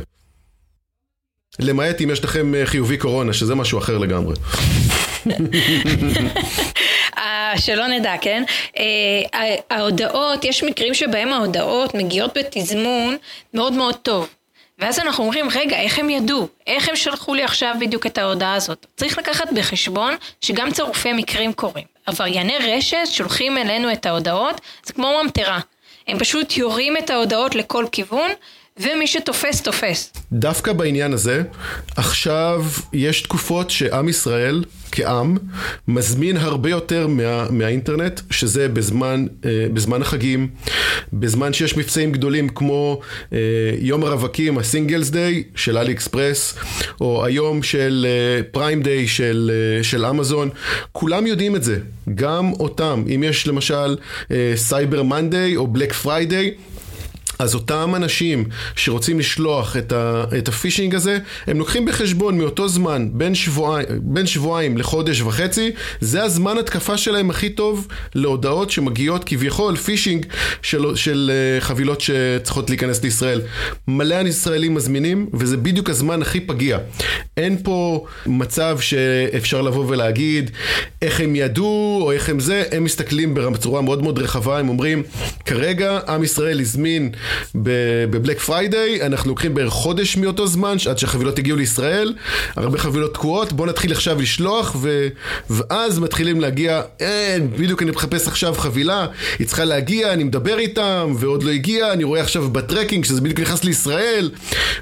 למעט 1.59 2.01
אם 2.01 2.11
יש 2.11 2.25
לכם 2.25 2.55
אה, 2.55 2.67
חיובי 2.67 2.97
קורונה, 2.97 3.33
שזה 3.33 3.55
משהו 3.55 3.79
אחר 3.79 3.99
לגמרי. 3.99 4.35
שלא 7.57 7.87
נדע, 7.87 8.15
כן? 8.21 8.43
ההודעות, 9.71 10.45
יש 10.45 10.65
מקרים 10.65 10.95
שבהם 10.95 11.29
ההודעות 11.29 11.95
מגיעות 11.95 12.39
בתזמון 12.39 13.17
מאוד 13.55 13.73
מאוד 13.73 13.95
טוב. 13.95 14.29
ואז 14.79 14.99
אנחנו 14.99 15.25
אומרים, 15.25 15.49
רגע, 15.55 15.77
איך 15.77 15.99
הם 15.99 16.11
ידעו? 16.11 16.49
איך 16.67 16.89
הם 16.89 16.97
שלחו 16.97 17.35
לי 17.35 17.43
עכשיו 17.43 17.75
בדיוק 17.81 18.07
את 18.07 18.19
ההודעה 18.19 18.55
הזאת? 18.55 18.87
צריך 18.97 19.19
לקחת 19.19 19.53
בחשבון 19.53 20.15
שגם 20.41 20.71
צירופי 20.71 21.13
מקרים 21.13 21.53
קורים. 21.53 21.85
עברייני 22.07 22.59
רשת 22.59 23.07
שולחים 23.11 23.59
אלינו 23.59 23.93
את 23.93 24.07
ההודעות, 24.07 24.61
זה 24.85 24.93
כמו 24.93 25.23
ממטרה. 25.23 25.61
הם 26.09 26.19
פשוט 26.19 26.57
יורים 26.57 26.97
את 26.97 27.11
ההודעות 27.11 27.55
לכל 27.55 27.87
כיוון, 27.93 28.31
ומי 28.81 29.07
שתופס, 29.07 29.63
תופס. 29.63 30.13
דווקא 30.33 30.73
בעניין 30.73 31.13
הזה, 31.13 31.43
עכשיו 31.97 32.65
יש 32.93 33.23
תקופות 33.23 33.71
שעם 33.71 34.09
ישראל, 34.09 34.65
כעם, 34.93 35.37
מזמין 35.89 36.37
הרבה 36.37 36.71
יותר 36.71 37.07
מה, 37.07 37.47
מהאינטרנט, 37.51 38.21
שזה 38.31 38.69
בזמן, 38.69 39.27
אה, 39.45 39.67
בזמן 39.73 40.03
החגים, 40.03 40.49
בזמן 41.13 41.53
שיש 41.53 41.77
מבצעים 41.77 42.13
גדולים 42.13 42.49
כמו 42.49 43.01
אה, 43.33 43.39
יום 43.79 44.05
הרווקים, 44.05 44.59
הסינגלס 44.59 45.11
דיי 45.11 45.45
של 45.55 45.79
אלי 45.79 45.93
אקספרס, 45.93 46.55
או 47.01 47.25
היום 47.25 47.63
של 47.63 48.07
פריים 48.51 48.79
אה, 48.79 48.85
דיי 48.85 49.09
של, 49.09 49.51
אה, 49.55 49.85
של 49.85 50.07
אמזון, 50.07 50.49
כולם 50.93 51.27
יודעים 51.27 51.57
את 51.57 51.63
זה, 51.63 51.79
גם 52.15 52.53
אותם, 52.53 53.05
אם 53.15 53.23
יש 53.23 53.47
למשל 53.47 53.97
Cyber 54.57 55.03
Monday 55.03 55.57
או 55.57 55.67
Black 55.67 55.93
Friday, 55.93 56.55
אז 57.39 57.55
אותם 57.55 57.93
אנשים 57.97 58.45
שרוצים 58.77 59.19
לשלוח 59.19 59.77
את, 59.77 59.93
ה, 59.93 60.25
את 60.39 60.49
הפישינג 60.49 60.95
הזה, 60.95 61.19
הם 61.47 61.59
לוקחים 61.59 61.85
בחשבון 61.85 62.39
מאותו 62.39 62.69
זמן, 62.69 63.09
בין, 63.13 63.35
שבועי, 63.35 63.85
בין 64.01 64.27
שבועיים 64.27 64.79
לחודש 64.79 65.21
וחצי, 65.21 65.71
זה 66.01 66.23
הזמן 66.23 66.59
התקפה 66.59 66.97
שלהם 66.97 67.31
הכי 67.31 67.51
טוב 67.51 67.89
להודעות 68.15 68.71
שמגיעות 68.71 69.25
כביכול 69.25 69.77
פישינג 69.77 70.27
של, 70.63 70.97
של 70.97 71.31
אה, 71.59 71.65
חבילות 71.65 72.01
שצריכות 72.01 72.71
להיכנס 72.71 73.03
לישראל. 73.03 73.41
מלא 73.89 74.15
ישראלים 74.15 74.75
מזמינים, 74.75 75.29
וזה 75.35 75.57
בדיוק 75.57 75.91
הזמן 75.91 76.23
הכי 76.23 76.41
פגיע. 76.41 76.79
אין 77.37 77.59
פה 77.63 78.07
מצב 78.27 78.79
שאפשר 78.81 79.63
לבוא 79.63 79.85
ולהגיד 79.89 80.51
איך 81.03 81.21
הם 81.21 81.37
ידעו 81.37 81.99
או 82.03 82.13
איך 82.13 82.29
הם 82.29 82.41
זה, 82.41 82.65
הם 82.73 82.85
מסתכלים 82.85 83.35
בצורה 83.35 83.83
מאוד 83.83 84.03
מאוד 84.03 84.19
רחבה, 84.19 84.59
הם 84.59 84.69
אומרים, 84.69 85.03
כרגע 85.45 85.99
עם 86.09 86.25
ישראל 86.25 86.61
הזמין 86.61 87.11
ב 87.55 87.69
Black 87.69 88.39
Friday, 88.39 89.03
אנחנו 89.03 89.31
לוקחים 89.31 89.55
בערך 89.55 89.73
חודש 89.73 90.17
מאותו 90.17 90.47
זמן 90.47 90.77
עד 90.91 90.99
שהחבילות 90.99 91.39
הגיעו 91.39 91.57
לישראל, 91.57 92.15
הרבה 92.57 92.79
חבילות 92.79 93.15
תקועות, 93.15 93.53
בואו 93.53 93.69
נתחיל 93.69 93.93
עכשיו 93.93 94.21
לשלוח 94.21 94.77
ו... 94.81 95.09
ואז 95.51 95.99
מתחילים 95.99 96.41
להגיע, 96.41 96.83
אין, 97.01 97.51
בדיוק 97.51 97.83
אני 97.83 97.91
מחפש 97.91 98.29
עכשיו 98.29 98.55
חבילה, 98.55 99.07
היא 99.39 99.47
צריכה 99.47 99.65
להגיע, 99.65 100.13
אני 100.13 100.25
מדבר 100.25 100.59
איתם 100.59 101.15
ועוד 101.19 101.43
לא 101.43 101.51
הגיע, 101.51 101.93
אני 101.93 102.05
רואה 102.05 102.21
עכשיו 102.21 102.49
ב 102.51 102.57
tracking 102.57 103.05
שזה 103.05 103.21
בדיוק 103.21 103.41
נכנס 103.41 103.65
לישראל 103.65 104.31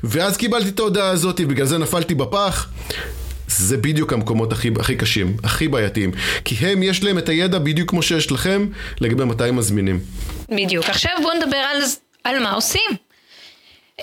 ואז 0.05 0.37
קיבלתי 0.37 0.69
את 0.69 0.79
ההודעה 0.79 1.09
הזאת, 1.09 1.41
בגלל 1.41 1.67
זה 1.67 1.79
נפלתי 1.79 2.15
בפח. 2.15 2.69
זה 3.49 3.77
בדיוק 3.77 4.13
המקומות 4.13 4.53
הכי, 4.53 4.71
הכי 4.79 4.97
קשים, 4.97 5.37
הכי 5.45 5.69
בעייתיים. 5.69 6.11
כי 6.45 6.55
הם, 6.55 6.83
יש 6.83 7.05
להם 7.05 7.19
את 7.19 7.29
הידע 7.29 7.59
בדיוק 7.59 7.91
כמו 7.91 8.03
שיש 8.03 8.33
לכם, 8.33 8.67
לגבי 9.01 9.25
מתי 9.25 9.45
הם 9.45 9.57
מזמינים. 9.57 10.01
בדיוק. 10.51 10.85
עכשיו 10.89 11.13
בואו 11.23 11.35
נדבר 11.35 11.57
על 11.57 11.83
על 12.25 12.39
מה 12.43 12.53
עושים. 12.53 12.91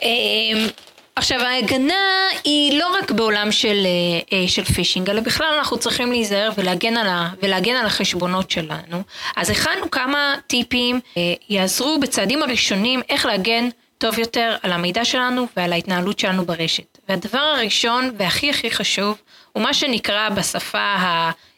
אמ, 0.02 0.68
עכשיו 1.16 1.42
ההגנה 1.42 2.28
היא 2.44 2.80
לא 2.80 2.88
רק 2.98 3.12
בעולם 3.12 3.52
של, 3.52 3.86
אה, 3.86 4.38
אה, 4.38 4.48
של 4.48 4.64
פישינג, 4.64 5.10
אלא 5.10 5.22
בכלל 5.22 5.54
אנחנו 5.58 5.78
צריכים 5.80 6.12
להיזהר 6.12 6.50
ולהגן 6.58 6.98
על, 6.98 7.08
ה, 7.08 7.30
ולהגן 7.42 7.76
על 7.76 7.86
החשבונות 7.86 8.52
שלנו. 8.52 9.04
אז 9.36 9.50
הכנו 9.50 9.92
כמה 9.92 10.36
טיפים, 10.48 11.00
אה, 11.18 11.34
יעזרו 11.50 12.00
בצעדים 12.00 12.44
הראשונים 12.44 13.02
איך 13.10 13.26
להגן 13.26 13.70
טוב 13.98 14.20
יותר 14.20 14.56
על 14.64 14.72
המידע 14.72 15.06
שלנו 15.06 15.48
ועל 15.58 15.74
ההתנהלות 15.74 16.20
שלנו 16.20 16.46
ברשת. 16.46 16.98
והדבר 17.10 17.40
הראשון 17.40 18.12
והכי 18.18 18.50
הכי 18.50 18.72
חשוב 18.72 19.18
הוא 19.54 19.64
מה 19.64 19.74
שנקרא 19.74 20.30
בשפה 20.30 20.96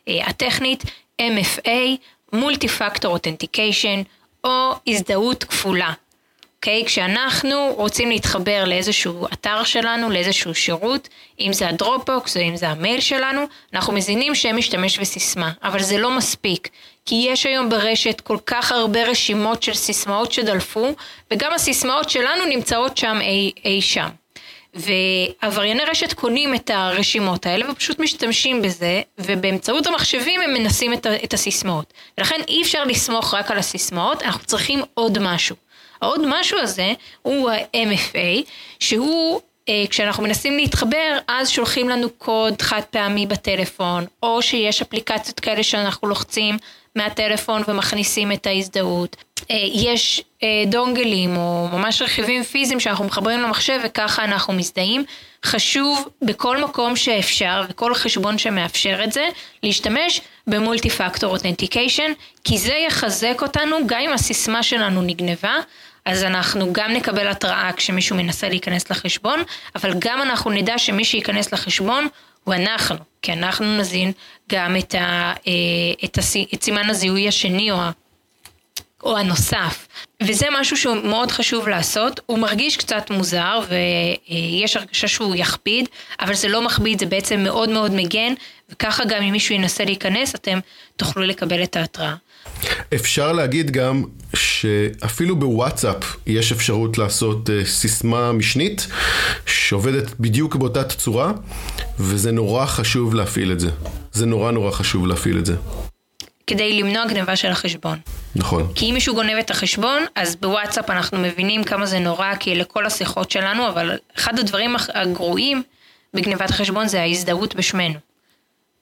הטכנית 0.07 0.83
MFA, 1.21 1.69
Multi-Factor 2.35 3.05
Authentication, 3.05 4.03
או 4.43 4.71
הזדהות 4.87 5.43
כפולה. 5.43 5.93
אוקיי? 6.59 6.81
Okay, 6.81 6.85
כשאנחנו 6.85 7.73
רוצים 7.77 8.09
להתחבר 8.09 8.63
לאיזשהו 8.65 9.27
אתר 9.33 9.63
שלנו, 9.63 10.09
לאיזשהו 10.09 10.55
שירות, 10.55 11.09
אם 11.39 11.53
זה 11.53 11.69
הדרופבוקס 11.69 12.37
או 12.37 12.41
אם 12.41 12.55
זה 12.55 12.69
המייל 12.69 12.99
שלנו, 12.99 13.41
אנחנו 13.73 13.93
מזינים 13.93 14.35
שם 14.35 14.57
משתמש 14.57 14.99
וסיסמה, 14.99 15.51
אבל 15.63 15.81
זה 15.81 15.97
לא 15.97 16.17
מספיק. 16.17 16.69
כי 17.05 17.27
יש 17.29 17.45
היום 17.45 17.69
ברשת 17.69 18.21
כל 18.21 18.37
כך 18.45 18.71
הרבה 18.71 19.03
רשימות 19.03 19.63
של 19.63 19.73
סיסמאות 19.73 20.31
שדלפו, 20.31 20.95
וגם 21.31 21.53
הסיסמאות 21.53 22.09
שלנו 22.09 22.45
נמצאות 22.45 22.97
שם 22.97 23.17
אי, 23.21 23.51
אי 23.65 23.81
שם. 23.81 24.09
ועברייני 24.73 25.83
רשת 25.83 26.13
קונים 26.13 26.55
את 26.55 26.69
הרשימות 26.73 27.45
האלה 27.45 27.71
ופשוט 27.71 27.99
משתמשים 27.99 28.61
בזה, 28.61 29.01
ובאמצעות 29.17 29.87
המחשבים 29.87 30.41
הם 30.41 30.53
מנסים 30.53 30.93
את, 30.93 31.07
את 31.23 31.33
הסיסמאות. 31.33 31.93
ולכן 32.17 32.41
אי 32.47 32.61
אפשר 32.61 32.83
לסמוך 32.83 33.33
רק 33.33 33.51
על 33.51 33.57
הסיסמאות, 33.57 34.23
אנחנו 34.23 34.45
צריכים 34.45 34.81
עוד 34.93 35.19
משהו. 35.19 35.55
העוד 36.01 36.21
משהו 36.27 36.59
הזה 36.59 36.93
הוא 37.21 37.49
ה-MFA, 37.49 38.49
שהוא 38.79 39.41
אה, 39.69 39.83
כשאנחנו 39.89 40.23
מנסים 40.23 40.57
להתחבר, 40.57 41.17
אז 41.27 41.49
שולחים 41.49 41.89
לנו 41.89 42.09
קוד 42.09 42.61
חד 42.61 42.81
פעמי 42.89 43.25
בטלפון, 43.25 44.05
או 44.23 44.41
שיש 44.41 44.81
אפליקציות 44.81 45.39
כאלה 45.39 45.63
שאנחנו 45.63 46.07
לוחצים 46.07 46.57
מהטלפון 46.95 47.61
ומכניסים 47.67 48.31
את 48.31 48.47
ההזדהות. 48.47 49.15
אה, 49.51 49.55
יש 49.73 50.23
אה, 50.43 50.63
דונגלים 50.67 51.37
או 51.37 51.67
ממש 51.73 52.01
רכיבים 52.01 52.43
פיזיים 52.43 52.79
שאנחנו 52.79 53.05
מחברים 53.05 53.39
למחשב 53.39 53.79
וככה 53.83 54.23
אנחנו 54.23 54.53
מזדהים. 54.53 55.03
חשוב 55.45 56.07
בכל 56.21 56.63
מקום 56.63 56.95
שאפשר 56.95 57.63
וכל 57.69 57.95
חשבון 57.95 58.37
שמאפשר 58.37 58.99
את 59.03 59.11
זה, 59.11 59.27
להשתמש 59.63 60.21
במולטי 60.47 60.89
פקטור 60.89 61.31
אותנטיקיישן, 61.31 62.11
כי 62.43 62.57
זה 62.57 62.73
יחזק 62.73 63.37
אותנו 63.41 63.77
גם 63.85 63.99
אם 63.99 64.13
הסיסמה 64.13 64.63
שלנו 64.63 65.01
נגנבה. 65.01 65.57
אז 66.09 66.23
אנחנו 66.23 66.73
גם 66.73 66.91
נקבל 66.93 67.27
התראה 67.27 67.71
כשמישהו 67.75 68.15
מנסה 68.15 68.49
להיכנס 68.49 68.91
לחשבון, 68.91 69.43
אבל 69.75 69.93
גם 69.99 70.21
אנחנו 70.21 70.51
נדע 70.51 70.77
שמי 70.77 71.05
שייכנס 71.05 71.53
לחשבון 71.53 72.07
הוא 72.43 72.53
אנחנו, 72.53 72.95
כי 73.21 73.33
אנחנו 73.33 73.77
נזין 73.77 74.11
גם 74.51 74.75
את, 74.77 74.95
ה, 74.95 75.33
אה, 75.47 75.53
את, 76.05 76.17
הסי, 76.17 76.45
את 76.53 76.63
סימן 76.63 76.89
הזיהוי 76.89 77.27
השני 77.27 77.71
או, 77.71 77.77
ה, 77.77 77.91
או 79.03 79.17
הנוסף. 79.17 79.87
וזה 80.23 80.47
משהו 80.59 80.77
שהוא 80.77 80.95
מאוד 80.95 81.31
חשוב 81.31 81.67
לעשות, 81.67 82.19
הוא 82.25 82.39
מרגיש 82.39 82.77
קצת 82.77 83.09
מוזר 83.09 83.59
ויש 83.69 84.77
הרגשה 84.77 85.07
שהוא 85.07 85.35
יכביד, 85.37 85.89
אבל 86.19 86.33
זה 86.33 86.47
לא 86.47 86.61
מכביד, 86.61 86.99
זה 86.99 87.05
בעצם 87.05 87.39
מאוד 87.39 87.69
מאוד 87.69 87.91
מגן, 87.91 88.33
וככה 88.69 89.05
גם 89.05 89.21
אם 89.23 89.31
מישהו 89.31 89.55
ינסה 89.55 89.85
להיכנס, 89.85 90.35
אתם 90.35 90.59
תוכלו 90.97 91.23
לקבל 91.23 91.63
את 91.63 91.75
ההתראה. 91.75 92.15
אפשר 92.95 93.31
להגיד 93.31 93.71
גם 93.71 94.03
שאפילו 94.35 95.35
בוואטסאפ 95.35 96.15
יש 96.25 96.51
אפשרות 96.51 96.97
לעשות 96.97 97.49
uh, 97.49 97.67
סיסמה 97.67 98.31
משנית 98.31 98.87
שעובדת 99.45 100.19
בדיוק 100.19 100.55
באותה 100.55 100.83
צורה 100.83 101.31
וזה 101.99 102.31
נורא 102.31 102.65
חשוב 102.65 103.15
להפעיל 103.15 103.51
את 103.51 103.59
זה. 103.59 103.69
זה 104.11 104.25
נורא 104.25 104.51
נורא 104.51 104.71
חשוב 104.71 105.07
להפעיל 105.07 105.37
את 105.37 105.45
זה. 105.45 105.55
כדי 106.47 106.73
למנוע 106.73 107.05
גניבה 107.07 107.35
של 107.35 107.47
החשבון. 107.47 107.99
נכון. 108.35 108.67
כי 108.75 108.89
אם 108.89 108.93
מישהו 108.93 109.15
גונב 109.15 109.37
את 109.39 109.51
החשבון, 109.51 110.05
אז 110.15 110.35
בוואטסאפ 110.35 110.89
אנחנו 110.89 111.17
מבינים 111.17 111.63
כמה 111.63 111.85
זה 111.85 111.99
נורא, 111.99 112.35
כי 112.39 112.55
לכל 112.55 112.85
השיחות 112.85 113.31
שלנו, 113.31 113.67
אבל 113.67 113.97
אחד 114.17 114.39
הדברים 114.39 114.75
הגרועים 114.93 115.63
בגניבת 116.13 116.49
החשבון 116.49 116.87
זה 116.87 117.01
ההזדהות 117.01 117.55
בשמנו. 117.55 117.99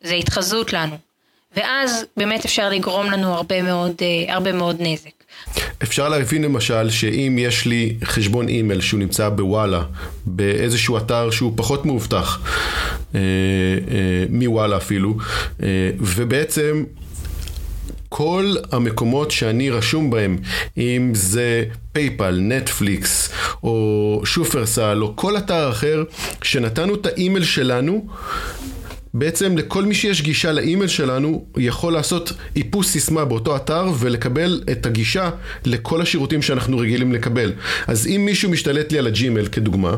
זה 0.01 0.13
התחזות 0.13 0.73
לנו. 0.73 0.97
ואז 1.55 2.05
באמת 2.17 2.45
אפשר 2.45 2.69
לגרום 2.69 3.11
לנו 3.11 3.33
הרבה 3.33 3.61
מאוד, 3.61 3.93
אה, 4.01 4.33
הרבה 4.33 4.51
מאוד 4.51 4.75
נזק. 4.79 5.17
אפשר 5.83 6.09
להבין 6.09 6.43
למשל 6.43 6.89
שאם 6.89 7.37
יש 7.39 7.65
לי 7.65 7.95
חשבון 8.03 8.47
אימייל 8.47 8.81
שהוא 8.81 8.99
נמצא 8.99 9.29
בוואלה, 9.29 9.83
באיזשהו 10.25 10.97
אתר 10.97 11.29
שהוא 11.31 11.53
פחות 11.55 11.85
מאובטח, 11.85 12.39
אה, 13.15 13.19
אה, 13.19 14.25
מוואלה 14.29 14.77
אפילו, 14.77 15.17
אה, 15.63 15.67
ובעצם 15.99 16.83
כל 18.09 18.55
המקומות 18.71 19.31
שאני 19.31 19.69
רשום 19.69 20.09
בהם, 20.09 20.37
אם 20.77 21.11
זה 21.15 21.63
PayPal, 21.91 22.39
Netflix, 22.41 23.29
או 23.63 24.21
שופרסל, 24.25 24.99
או 25.01 25.15
כל 25.15 25.37
אתר 25.37 25.69
אחר, 25.69 26.03
שנתנו 26.43 26.95
את 26.95 27.05
האימייל 27.05 27.43
שלנו, 27.43 28.07
בעצם 29.19 29.57
לכל 29.57 29.85
מי 29.85 29.95
שיש 29.95 30.21
גישה 30.21 30.51
לאימייל 30.51 30.87
שלנו, 30.87 31.45
יכול 31.57 31.93
לעשות 31.93 32.31
איפוס 32.55 32.91
סיסמה 32.91 33.25
באותו 33.25 33.55
אתר 33.55 33.85
ולקבל 33.99 34.61
את 34.71 34.85
הגישה 34.85 35.29
לכל 35.65 36.01
השירותים 36.01 36.41
שאנחנו 36.41 36.77
רגילים 36.77 37.11
לקבל. 37.11 37.51
אז 37.87 38.07
אם 38.07 38.21
מישהו 38.25 38.49
משתלט 38.49 38.91
לי 38.91 38.99
על 38.99 39.07
הג'ימייל 39.07 39.47
כדוגמה, 39.47 39.95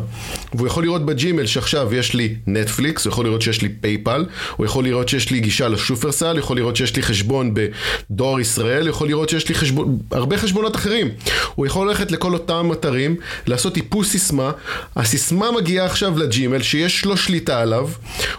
והוא 0.53 0.67
יכול 0.67 0.83
לראות 0.83 1.05
בג'ימייל 1.05 1.47
שעכשיו 1.47 1.95
יש 1.95 2.13
לי 2.13 2.35
נטפליקס, 2.47 3.05
הוא 3.05 3.11
יכול 3.11 3.25
לראות 3.25 3.41
שיש 3.41 3.61
לי 3.61 3.69
PayPal, 3.69 4.25
הוא 4.57 4.65
יכול 4.65 4.83
לראות 4.83 5.09
שיש 5.09 5.31
לי 5.31 5.39
גישה 5.39 5.67
לשופרסל, 5.67 6.37
יכול 6.37 6.57
לראות 6.57 6.75
שיש 6.75 6.95
לי 6.95 7.01
חשבון 7.01 7.53
בדואר 7.53 8.39
ישראל, 8.39 8.87
יכול 8.87 9.07
לראות 9.07 9.29
שיש 9.29 9.49
לי 9.49 9.55
חשבון, 9.55 9.99
הרבה 10.11 10.37
חשבונות 10.37 10.75
אחרים. 10.75 11.09
הוא 11.55 11.65
יכול 11.65 11.87
ללכת 11.87 12.11
לכל 12.11 12.33
אותם 12.33 12.69
אתרים, 12.73 13.15
לעשות 13.47 13.77
איפוס 13.77 14.09
סיסמה, 14.11 14.51
הסיסמה 14.95 15.51
מגיעה 15.51 15.85
עכשיו 15.85 16.19
לג'ימייל 16.19 16.61
שיש 16.61 17.05
לו 17.05 17.17
שליטה 17.17 17.61
עליו, 17.61 17.89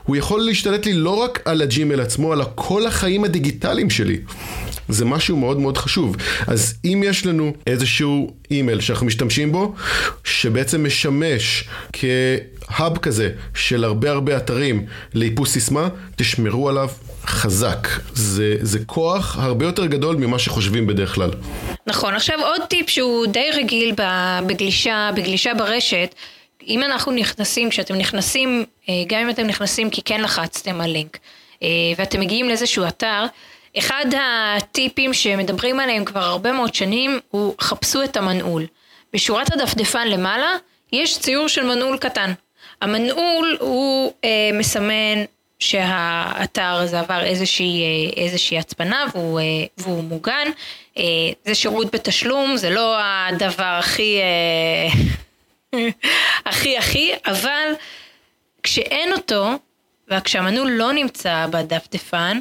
הוא 0.03 0.17
יכול 0.17 0.41
להשתלט 0.41 0.70
לי 0.87 0.93
לא 0.93 1.11
רק 1.11 1.41
על 1.45 1.63
הג'ימייל 1.63 2.01
עצמו, 2.01 2.35
אלא 2.35 2.45
כל 2.55 2.87
החיים 2.87 3.25
הדיגיטליים 3.25 3.91
שלי. 3.91 4.19
זה 4.89 5.05
משהו 5.05 5.37
מאוד 5.37 5.59
מאוד 5.61 5.79
חשוב. 5.79 6.17
אז 6.47 6.75
אם 6.85 7.03
יש 7.07 7.27
לנו 7.27 7.53
איזשהו 7.67 8.35
אימייל 8.51 8.81
שאנחנו 8.81 9.07
משתמשים 9.07 9.53
בו, 9.53 9.75
שבעצם 10.25 10.85
משמש 10.85 11.65
כהאב 11.93 12.99
כזה 12.99 13.31
של 13.55 13.85
הרבה 13.85 14.11
הרבה 14.11 14.37
אתרים 14.37 14.87
לאיפוס 15.15 15.53
סיסמה, 15.53 15.89
תשמרו 16.17 16.69
עליו 16.69 16.89
חזק. 17.27 17.89
זה, 18.15 18.57
זה 18.61 18.79
כוח 18.87 19.37
הרבה 19.39 19.67
יותר 19.67 19.87
גדול 19.87 20.17
ממה 20.17 20.39
שחושבים 20.39 20.87
בדרך 20.87 21.15
כלל. 21.15 21.31
נכון, 21.87 22.15
עכשיו 22.15 22.37
עוד 22.43 22.61
טיפ 22.69 22.91
שהוא 22.91 23.27
די 23.27 23.47
רגיל 23.55 23.95
בגלישה, 24.47 25.11
בגלישה 25.17 25.55
ברשת, 25.55 26.15
אם 26.67 26.83
אנחנו 26.83 27.13
נכנסים, 27.13 27.71
כשאתם 27.71 27.95
נכנסים, 27.95 28.65
גם 29.07 29.21
אם 29.21 29.31
אתם 29.31 29.47
נכנסים 29.47 29.91
כי 29.91 30.03
כן 30.03 30.21
לחצתם 30.21 30.81
על 30.81 30.91
לינק, 30.91 31.19
אה, 31.63 31.69
ואתם 31.97 32.21
מגיעים 32.21 32.49
לאיזשהו 32.49 32.89
אתר, 32.89 33.25
אחד 33.79 34.05
הטיפים 34.21 35.15
שמדברים 35.15 35.81
עליהם 35.81 36.05
כבר 36.05 36.21
הרבה 36.21 36.53
מאוד 36.53 36.75
שנים 36.75 37.21
הוא 37.31 37.55
חפשו 37.61 38.03
את 38.03 38.17
המנעול. 38.17 38.67
בשורת 39.13 39.53
הדפדפן 39.53 40.09
למעלה 40.09 40.57
יש 40.93 41.19
ציור 41.19 41.49
של 41.49 41.63
מנעול 41.63 41.99
קטן. 41.99 42.33
המנעול 42.81 43.57
הוא 43.61 44.13
אה, 44.25 44.51
מסמן 44.55 45.25
שהאתר 45.59 46.63
הזה 46.63 47.01
עבר 47.01 47.25
איזושהי, 47.25 47.83
אה, 47.83 48.23
איזושהי 48.23 48.59
הצפנה 48.59 49.05
והוא, 49.15 49.41
אה, 49.41 49.45
והוא 49.79 50.05
מוגן. 50.05 50.49
אה, 50.99 51.05
זה 51.45 51.55
שירות 51.55 51.95
בתשלום, 51.95 52.57
זה 52.57 52.71
לא 52.71 52.97
הדבר 53.01 53.77
הכי... 53.79 54.19
אה, 54.19 54.89
הכי 56.47 56.79
הכי, 56.79 57.13
אבל 57.27 57.73
כשאין 58.63 59.13
אותו, 59.13 59.51
וכשהמנעול 60.11 60.71
לא 60.71 60.93
נמצא 60.93 61.47
בדפדפן, 61.51 62.39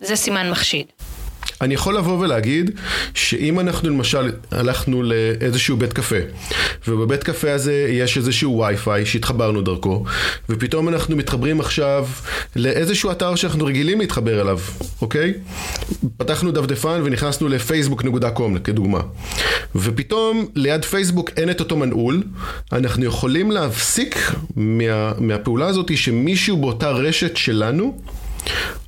זה 0.00 0.16
סימן 0.16 0.50
מחשיד. 0.50 0.86
אני 1.60 1.74
יכול 1.74 1.96
לבוא 1.96 2.18
ולהגיד 2.18 2.70
שאם 3.14 3.60
אנחנו 3.60 3.88
למשל 3.88 4.32
הלכנו 4.50 5.02
לאיזשהו 5.02 5.76
בית 5.76 5.92
קפה 5.92 6.16
ובבית 6.88 7.22
קפה 7.22 7.52
הזה 7.52 7.86
יש 7.90 8.16
איזשהו 8.16 8.58
וי-פיי 8.58 9.06
שהתחברנו 9.06 9.62
דרכו 9.62 10.04
ופתאום 10.48 10.88
אנחנו 10.88 11.16
מתחברים 11.16 11.60
עכשיו 11.60 12.06
לאיזשהו 12.56 13.10
אתר 13.10 13.34
שאנחנו 13.34 13.66
רגילים 13.66 14.00
להתחבר 14.00 14.40
אליו, 14.40 14.58
אוקיי? 15.02 15.34
פתחנו 16.16 16.52
דפדפן 16.52 17.00
ונכנסנו 17.04 17.48
לפייסבוק.com 17.48 18.58
כדוגמה 18.64 19.00
ופתאום 19.74 20.46
ליד 20.54 20.84
פייסבוק 20.84 21.30
אין 21.36 21.50
את 21.50 21.60
אותו 21.60 21.76
מנעול 21.76 22.22
אנחנו 22.72 23.04
יכולים 23.04 23.50
להפסיק 23.50 24.32
מה, 24.56 25.12
מהפעולה 25.18 25.66
הזאת 25.66 25.96
שמישהו 25.96 26.56
באותה 26.56 26.90
רשת 26.90 27.36
שלנו 27.36 27.98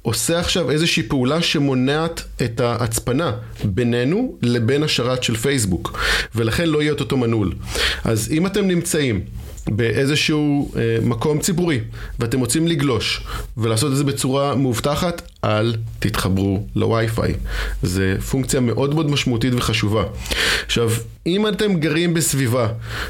עושה 0.03 0.39
עכשיו 0.39 0.71
איזושהי 0.71 1.03
פעולה 1.03 1.43
שמונעת 1.43 2.23
את 2.43 2.61
ההצפנה 2.61 3.33
בינינו 3.65 4.37
לבין 4.43 4.83
השרת 4.83 5.23
של 5.23 5.37
פייסבוק, 5.37 5.99
ולכן 6.35 6.69
לא 6.69 6.83
יהיה 6.83 6.93
את 6.93 7.01
אותו 7.01 7.17
מנעול. 7.17 7.53
אז 8.05 8.33
אם 8.33 8.47
אתם 8.47 8.67
נמצאים 8.69 9.21
באיזשהו 9.69 10.71
אה, 10.77 10.99
מקום 11.03 11.41
ציבורי 11.41 11.81
ואתם 12.19 12.41
רוצים 12.41 12.69
לגלוש 12.69 13.27
ולעשות 13.57 13.93
את 13.93 13.97
זה 13.97 14.05
בצורה 14.05 14.55
מאובטחת, 14.55 15.23
אל 15.47 15.75
תתחברו 15.99 16.67
לווי-פיי. 16.77 17.35
זו 17.83 18.03
פונקציה 18.31 18.61
מאוד 18.61 18.95
מאוד 18.95 19.11
משמעותית 19.11 19.55
וחשובה. 19.55 20.05
עכשיו, 20.67 20.91
אם 21.27 21.49
אתם 21.49 21.81
גרים 21.81 22.15
בסביבה 22.15 22.69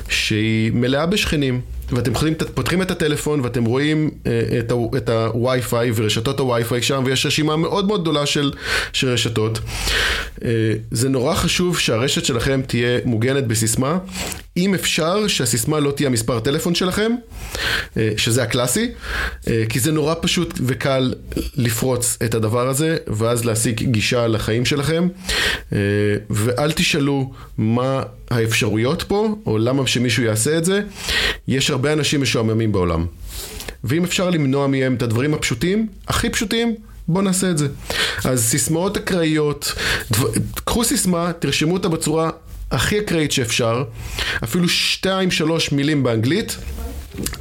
שהיא 0.09 0.73
מלאה 0.73 1.07
בשכנים, 1.07 1.61
ואתם 1.90 2.12
פותחים 2.55 2.83
את 2.83 2.90
הטלפון 2.90 3.40
ואתם 3.40 3.64
רואים 3.64 4.11
אה, 4.26 4.61
את 4.97 5.08
הווי-פיי 5.08 5.91
ורשתות 5.95 6.41
הווי-פיי 6.41 6.82
שם 6.82 7.02
ויש 7.06 7.26
רשימה 7.26 7.56
מאוד 7.56 7.87
מאוד 7.87 8.00
גדולה 8.00 8.26
של, 8.26 8.52
של 8.93 9.08
רשתות. 9.08 9.58
אה, 10.45 10.50
זה 10.91 11.08
נורא 11.08 11.34
חשוב 11.34 11.78
שהרשת 11.78 12.25
שלכם 12.25 12.61
תהיה 12.67 12.99
מוגנת 13.04 13.47
בסיסמה. 13.47 13.99
אם 14.56 14.75
אפשר 14.75 15.28
שהסיסמה 15.28 15.80
לא 15.80 15.91
תהיה 15.91 16.08
המספר 16.08 16.41
טלפון 16.41 16.75
שלכם, 16.75 17.13
אה, 17.97 18.11
שזה 18.17 18.43
הקלאסי, 18.43 18.89
כי 19.69 19.80
זה 19.80 19.93
נורא 19.93 20.15
פשוט 20.21 20.58
וקל 20.67 21.15
לפרוץ 21.56 22.19
את 22.26 22.34
הדבר 22.34 22.69
הזה 22.69 22.97
ואז 23.06 23.45
להשיג 23.45 23.82
גישה 23.82 24.26
לחיים 24.26 24.65
שלכם. 24.65 25.08
ואל 26.30 26.73
תשאלו 26.73 27.32
מה 27.58 28.02
האפשרויות 28.30 29.02
פה, 29.02 29.36
או 29.47 29.58
למה 29.58 29.86
שמישהו 29.86 30.23
יעשה 30.23 30.58
את 30.58 30.65
זה. 30.65 30.80
יש 31.49 31.71
הרבה 31.71 31.93
אנשים 31.93 32.23
משועממים 32.23 32.73
בעולם. 32.73 33.06
ואם 33.84 34.04
אפשר 34.04 34.30
למנוע 34.30 34.67
מהם 34.67 34.95
את 34.95 35.02
הדברים 35.02 35.34
הפשוטים, 35.34 35.86
הכי 36.08 36.30
פשוטים, 36.30 36.75
בואו 37.08 37.25
נעשה 37.25 37.50
את 37.50 37.58
זה. 37.58 37.69
אז 38.25 38.45
סיסמאות 38.45 38.97
אקראיות, 38.97 39.75
דבר... 40.10 40.28
קחו 40.65 40.84
סיסמה, 40.84 41.32
תרשמו 41.39 41.73
אותה 41.73 41.89
בצורה 41.89 42.30
הכי 42.71 42.99
אקראית 42.99 43.32
שאפשר, 43.32 43.84
אפילו 44.45 44.69
שתיים 44.69 45.30
שלוש 45.30 45.73
מילים 45.73 46.02
באנגלית, 46.02 46.56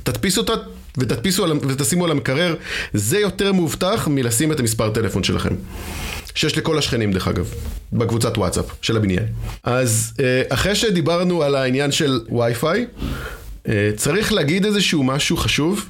תדפיסו 0.04 0.42
אותה 0.42 0.54
ותדפיסו 0.98 1.46
ותשימו 1.68 2.06
על 2.06 2.12
המקרר, 2.12 2.56
זה 2.94 3.20
יותר 3.20 3.54
מאובטח 3.54 4.08
מלשים 4.12 4.52
את 4.52 4.60
המספר 4.60 4.90
טלפון 4.90 5.24
שלכם. 5.24 5.56
שיש 6.36 6.58
לכל 6.58 6.78
השכנים 6.78 7.14
דרך 7.14 7.28
אגב, 7.28 7.54
בקבוצת 7.94 8.38
וואטסאפ 8.38 8.66
של 8.82 8.98
הבניין. 8.98 9.26
אז 9.64 10.14
אה, 10.20 10.42
אחרי 10.50 10.76
שדיברנו 10.76 11.44
על 11.44 11.56
העניין 11.56 11.92
של 11.92 12.20
וי-פיי, 12.30 12.86
אה, 13.68 13.92
צריך 13.96 14.34
להגיד 14.34 14.66
איזשהו 14.66 15.04
משהו 15.04 15.38
חשוב. 15.38 15.86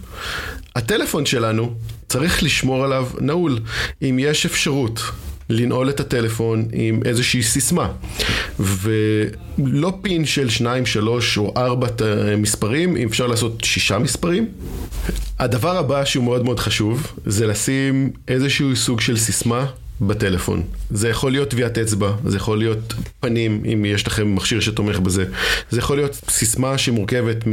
הטלפון 0.76 1.26
שלנו, 1.26 1.74
צריך 2.08 2.44
לשמור 2.44 2.84
עליו 2.84 3.08
נעול. 3.20 3.60
אם 4.02 4.20
יש 4.22 4.46
אפשרות 4.46 5.00
לנעול 5.50 5.90
את 5.90 6.00
הטלפון 6.00 6.66
עם 6.74 7.00
איזושהי 7.06 7.44
סיסמה. 7.44 7.92
ולא 8.60 9.94
פין 10.02 10.26
של 10.26 10.50
שניים, 10.50 10.86
שלוש 10.86 11.38
או 11.38 11.54
ארבע 11.58 11.88
מספרים, 12.38 12.98
אם 12.98 13.08
אפשר 13.08 13.28
לעשות 13.28 13.64
שישה 13.64 14.00
מספרים. 14.00 14.48
הדבר 15.40 15.78
הבא 15.78 16.06
שהוא 16.06 16.24
מאוד 16.24 16.44
מאוד 16.44 16.60
חשוב, 16.60 17.12
זה 17.26 17.48
לשים 17.48 18.12
איזשהו 18.28 18.76
סוג 18.76 19.02
של 19.02 19.18
סיסמה 19.18 19.66
בטלפון. 20.02 20.64
זה 20.90 21.10
יכול 21.10 21.32
להיות 21.32 21.50
טביעת 21.50 21.78
אצבע, 21.78 22.12
זה 22.26 22.38
יכול 22.38 22.58
להיות 22.58 22.94
פנים, 23.20 23.64
אם 23.74 23.86
יש 23.86 24.08
לכם 24.08 24.36
מכשיר 24.36 24.60
שתומך 24.60 25.00
בזה. 25.00 25.26
זה 25.70 25.80
יכול 25.80 25.98
להיות 25.98 26.22
סיסמה 26.30 26.78
שמורכבת 26.78 27.44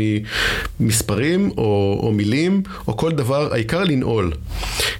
ממספרים 0.80 1.50
או, 1.56 2.00
או 2.02 2.12
מילים, 2.12 2.62
או 2.88 2.96
כל 2.96 3.12
דבר, 3.12 3.52
העיקר 3.52 3.84
לנעול. 3.84 4.32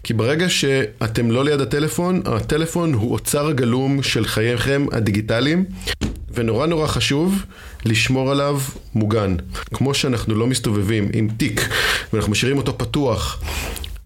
כי 0.02 0.14
ברגע 0.14 0.48
שאתם 0.48 1.30
לא 1.30 1.44
ליד 1.44 1.60
הטלפון, 1.60 2.22
הטלפון 2.24 2.94
הוא 2.94 3.12
אוצר 3.12 3.46
הגלום 3.46 4.02
של 4.02 4.26
חייכם 4.26 4.86
הדיגיטליים. 4.92 5.64
ונורא 6.34 6.66
נורא 6.66 6.86
חשוב 6.86 7.44
לשמור 7.84 8.30
עליו 8.30 8.60
מוגן. 8.94 9.36
כמו 9.74 9.94
שאנחנו 9.94 10.34
לא 10.34 10.46
מסתובבים 10.46 11.08
עם 11.12 11.28
תיק 11.36 11.68
ואנחנו 12.12 12.32
משאירים 12.32 12.58
אותו 12.58 12.78
פתוח 12.78 13.42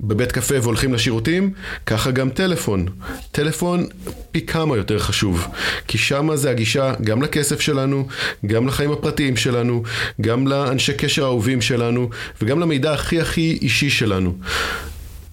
בבית 0.01 0.33
קפה 0.33 0.55
והולכים 0.63 0.95
לשירותים, 0.95 1.51
ככה 1.87 2.11
גם 2.11 2.31
טלפון. 2.31 2.87
טלפון 3.33 3.87
פי 4.31 4.47
כמה 4.47 4.77
יותר 4.77 4.99
חשוב, 4.99 5.47
כי 5.89 5.99
שמה 5.99 6.37
זה 6.37 6.51
הגישה 6.51 6.95
גם 7.05 7.23
לכסף 7.23 7.61
שלנו, 7.61 8.07
גם 8.47 8.69
לחיים 8.69 8.93
הפרטיים 8.93 9.37
שלנו, 9.37 9.83
גם 10.21 10.47
לאנשי 10.47 10.93
קשר 10.93 11.25
האהובים 11.25 11.63
שלנו, 11.63 12.11
וגם 12.43 12.61
למידע 12.61 12.93
הכי 12.93 13.21
הכי 13.21 13.59
אישי 13.63 13.91
שלנו. 13.91 14.33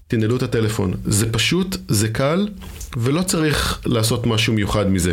תנעלו 0.08 0.36
את 0.36 0.42
הטלפון. 0.42 0.94
זה 1.04 1.32
פשוט, 1.32 1.76
זה 1.88 2.08
קל, 2.08 2.48
ולא 2.96 3.22
צריך 3.22 3.80
לעשות 3.86 4.26
משהו 4.26 4.52
מיוחד 4.52 4.90
מזה. 4.90 5.12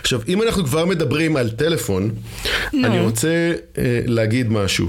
עכשיו, 0.00 0.20
אם 0.28 0.42
אנחנו 0.42 0.64
כבר 0.64 0.84
מדברים 0.84 1.36
על 1.36 1.50
טלפון, 1.50 2.10
no. 2.44 2.76
אני 2.84 3.00
רוצה 3.00 3.52
אה, 3.78 4.00
להגיד 4.06 4.50
משהו. 4.52 4.86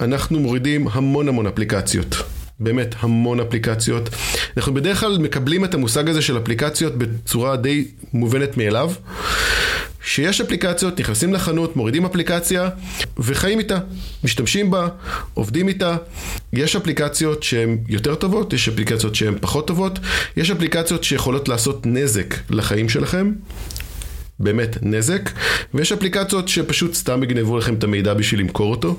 אנחנו 0.00 0.40
מורידים 0.40 0.88
המון 0.92 1.28
המון 1.28 1.46
אפליקציות. 1.46 2.16
באמת 2.60 2.94
המון 3.00 3.40
אפליקציות. 3.40 4.08
אנחנו 4.56 4.74
בדרך 4.74 5.00
כלל 5.00 5.18
מקבלים 5.18 5.64
את 5.64 5.74
המושג 5.74 6.08
הזה 6.08 6.22
של 6.22 6.38
אפליקציות 6.38 6.98
בצורה 6.98 7.56
די 7.56 7.88
מובנת 8.12 8.56
מאליו. 8.56 8.92
שיש 10.02 10.40
אפליקציות, 10.40 11.00
נכנסים 11.00 11.32
לחנות, 11.32 11.76
מורידים 11.76 12.04
אפליקציה 12.04 12.68
וחיים 13.18 13.58
איתה, 13.58 13.78
משתמשים 14.24 14.70
בה, 14.70 14.88
עובדים 15.34 15.68
איתה, 15.68 15.96
יש 16.52 16.76
אפליקציות 16.76 17.42
שהן 17.42 17.78
יותר 17.88 18.14
טובות, 18.14 18.52
יש 18.52 18.68
אפליקציות 18.68 19.14
שהן 19.14 19.34
פחות 19.40 19.66
טובות, 19.66 19.98
יש 20.36 20.50
אפליקציות 20.50 21.04
שיכולות 21.04 21.48
לעשות 21.48 21.86
נזק 21.86 22.34
לחיים 22.50 22.88
שלכם, 22.88 23.32
באמת 24.40 24.78
נזק, 24.82 25.30
ויש 25.74 25.92
אפליקציות 25.92 26.48
שפשוט 26.48 26.94
סתם 26.94 27.22
יגנבו 27.22 27.58
לכם 27.58 27.74
את 27.74 27.84
המידע 27.84 28.14
בשביל 28.14 28.40
למכור 28.40 28.70
אותו. 28.70 28.96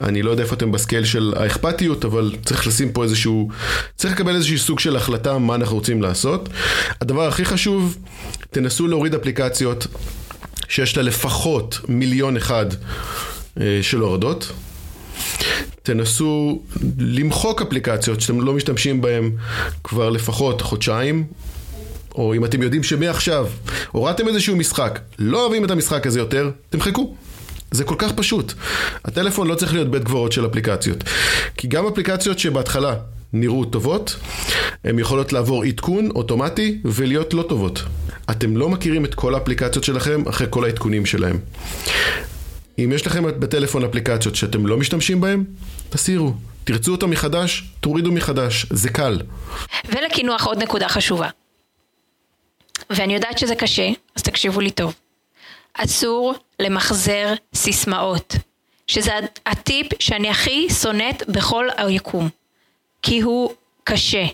אני 0.00 0.22
לא 0.22 0.30
יודע 0.30 0.42
איפה 0.42 0.54
אתם 0.54 0.72
בסקייל 0.72 1.04
של 1.04 1.34
האכפתיות, 1.36 2.04
אבל 2.04 2.32
צריך 2.44 2.66
לשים 2.66 2.92
פה 2.92 3.04
איזשהו, 3.04 3.48
צריך 3.96 4.14
לקבל 4.14 4.34
איזשהו 4.34 4.58
סוג 4.58 4.80
של 4.80 4.96
החלטה 4.96 5.38
מה 5.38 5.54
אנחנו 5.54 5.76
רוצים 5.76 6.02
לעשות. 6.02 6.48
הדבר 7.00 7.28
הכי 7.28 7.44
חשוב, 7.44 7.98
תנסו 8.50 8.86
להוריד 8.86 9.14
אפליקציות 9.14 9.86
שיש 10.68 10.96
לה 10.96 11.02
לפחות 11.02 11.80
מיליון 11.88 12.36
אחד 12.36 12.66
אה, 13.60 13.78
של 13.82 14.00
הורדות. 14.00 14.52
תנסו 15.82 16.62
למחוק 16.98 17.62
אפליקציות 17.62 18.20
שאתם 18.20 18.40
לא 18.40 18.52
משתמשים 18.52 19.00
בהן 19.00 19.30
כבר 19.84 20.10
לפחות 20.10 20.60
חודשיים, 20.60 21.24
או 22.14 22.34
אם 22.34 22.44
אתם 22.44 22.62
יודעים 22.62 22.82
שמעכשיו 22.82 23.46
הורדתם 23.92 24.28
איזשהו 24.28 24.56
משחק, 24.56 25.00
לא 25.18 25.40
אוהבים 25.42 25.64
את 25.64 25.70
המשחק 25.70 26.06
הזה 26.06 26.18
יותר, 26.18 26.50
תמחקו. 26.70 27.14
זה 27.70 27.84
כל 27.84 27.94
כך 27.98 28.12
פשוט. 28.12 28.52
הטלפון 29.04 29.46
לא 29.46 29.54
צריך 29.54 29.72
להיות 29.72 29.90
בית 29.90 30.04
גברות 30.04 30.32
של 30.32 30.46
אפליקציות. 30.46 31.04
כי 31.56 31.68
גם 31.68 31.86
אפליקציות 31.86 32.38
שבהתחלה 32.38 32.94
נראו 33.32 33.64
טובות, 33.64 34.16
הן 34.84 34.98
יכולות 34.98 35.32
לעבור 35.32 35.64
עדכון 35.64 36.10
אוטומטי 36.14 36.78
ולהיות 36.84 37.34
לא 37.34 37.42
טובות. 37.42 37.82
אתם 38.30 38.56
לא 38.56 38.68
מכירים 38.68 39.04
את 39.04 39.14
כל 39.14 39.34
האפליקציות 39.34 39.84
שלכם 39.84 40.28
אחרי 40.28 40.46
כל 40.50 40.64
העדכונים 40.64 41.06
שלהם. 41.06 41.38
אם 42.78 42.92
יש 42.94 43.06
לכם 43.06 43.24
בטלפון 43.40 43.84
אפליקציות 43.84 44.34
שאתם 44.36 44.66
לא 44.66 44.76
משתמשים 44.76 45.20
בהן, 45.20 45.44
תסירו. 45.90 46.34
תרצו 46.64 46.92
אותם 46.92 47.10
מחדש, 47.10 47.64
תורידו 47.80 48.12
מחדש, 48.12 48.66
זה 48.70 48.88
קל. 48.88 49.20
ולקינוח 49.88 50.46
עוד 50.46 50.62
נקודה 50.62 50.88
חשובה. 50.88 51.28
ואני 52.90 53.14
יודעת 53.14 53.38
שזה 53.38 53.54
קשה, 53.54 53.88
אז 54.16 54.22
תקשיבו 54.22 54.60
לי 54.60 54.70
טוב. 54.70 54.94
אסור 55.74 56.34
למחזר 56.60 57.34
סיסמאות, 57.54 58.34
שזה 58.86 59.12
הטיפ 59.46 59.86
שאני 59.98 60.30
הכי 60.30 60.66
שונאת 60.82 61.28
בכל 61.28 61.68
היקום, 61.76 62.28
כי 63.02 63.20
הוא 63.20 63.52
קשה. 63.84 64.24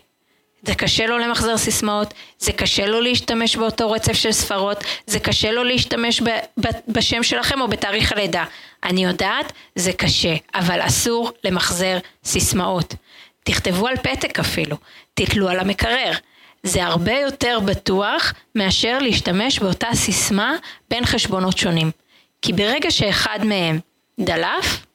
זה 0.62 0.74
קשה 0.74 1.06
לו 1.06 1.18
למחזר 1.18 1.56
סיסמאות, 1.56 2.14
זה 2.38 2.52
קשה 2.52 2.86
לו 2.86 3.00
להשתמש 3.00 3.56
באותו 3.56 3.90
רצף 3.90 4.12
של 4.12 4.32
ספרות, 4.32 4.84
זה 5.06 5.20
קשה 5.20 5.52
לו 5.52 5.64
להשתמש 5.64 6.20
ב, 6.20 6.28
ב, 6.60 6.68
בשם 6.88 7.22
שלכם 7.22 7.60
או 7.60 7.68
בתאריך 7.68 8.12
הלידה. 8.12 8.44
אני 8.84 9.04
יודעת, 9.04 9.52
זה 9.74 9.92
קשה, 9.92 10.34
אבל 10.54 10.86
אסור 10.86 11.32
למחזר 11.44 11.98
סיסמאות. 12.24 12.94
תכתבו 13.44 13.86
על 13.86 13.96
פתק 13.96 14.38
אפילו, 14.38 14.76
תתלו 15.14 15.48
על 15.48 15.58
המקרר. 15.60 16.12
זה 16.62 16.84
הרבה 16.84 17.18
יותר 17.18 17.58
בטוח 17.64 18.32
מאשר 18.54 18.98
להשתמש 18.98 19.58
באותה 19.58 19.88
סיסמה 19.94 20.54
בין 20.90 21.06
חשבונות 21.06 21.58
שונים. 21.58 21.90
כי 22.42 22.52
ברגע 22.52 22.90
שאחד 22.90 23.38
מהם 23.44 23.78
דלף, 24.20 24.86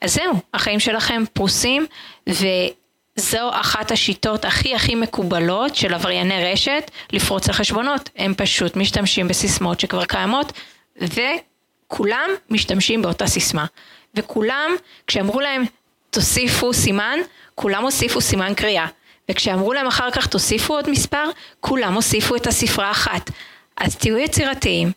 אז 0.00 0.14
זהו, 0.14 0.34
החיים 0.54 0.80
שלכם 0.80 1.22
פרוסים, 1.32 1.86
וזו 2.28 3.50
אחת 3.52 3.90
השיטות 3.90 4.44
הכי 4.44 4.74
הכי 4.74 4.94
מקובלות 4.94 5.76
של 5.76 5.94
עברייני 5.94 6.52
רשת 6.52 6.90
לפרוץ 7.12 7.48
לחשבונות. 7.48 8.10
הם 8.16 8.34
פשוט 8.34 8.76
משתמשים 8.76 9.28
בסיסמאות 9.28 9.80
שכבר 9.80 10.04
קיימות, 10.04 10.52
וכולם 10.96 12.30
משתמשים 12.50 13.02
באותה 13.02 13.26
סיסמה. 13.26 13.66
וכולם, 14.14 14.70
כשאמרו 15.06 15.40
להם 15.40 15.64
תוסיפו 16.10 16.72
סימן, 16.72 17.18
כולם 17.54 17.82
הוסיפו 17.82 18.20
סימן 18.20 18.54
קריאה. 18.54 18.86
וכשאמרו 19.30 19.72
להם 19.72 19.86
אחר 19.86 20.10
כך 20.10 20.26
תוסיפו 20.26 20.74
עוד 20.74 20.90
מספר, 20.90 21.24
כולם 21.60 21.94
הוסיפו 21.94 22.36
את 22.36 22.46
הספרה 22.46 22.90
אחת. 22.90 23.30
אז 23.76 23.96
תהיו 23.96 24.18
יצירתיים, 24.18 24.92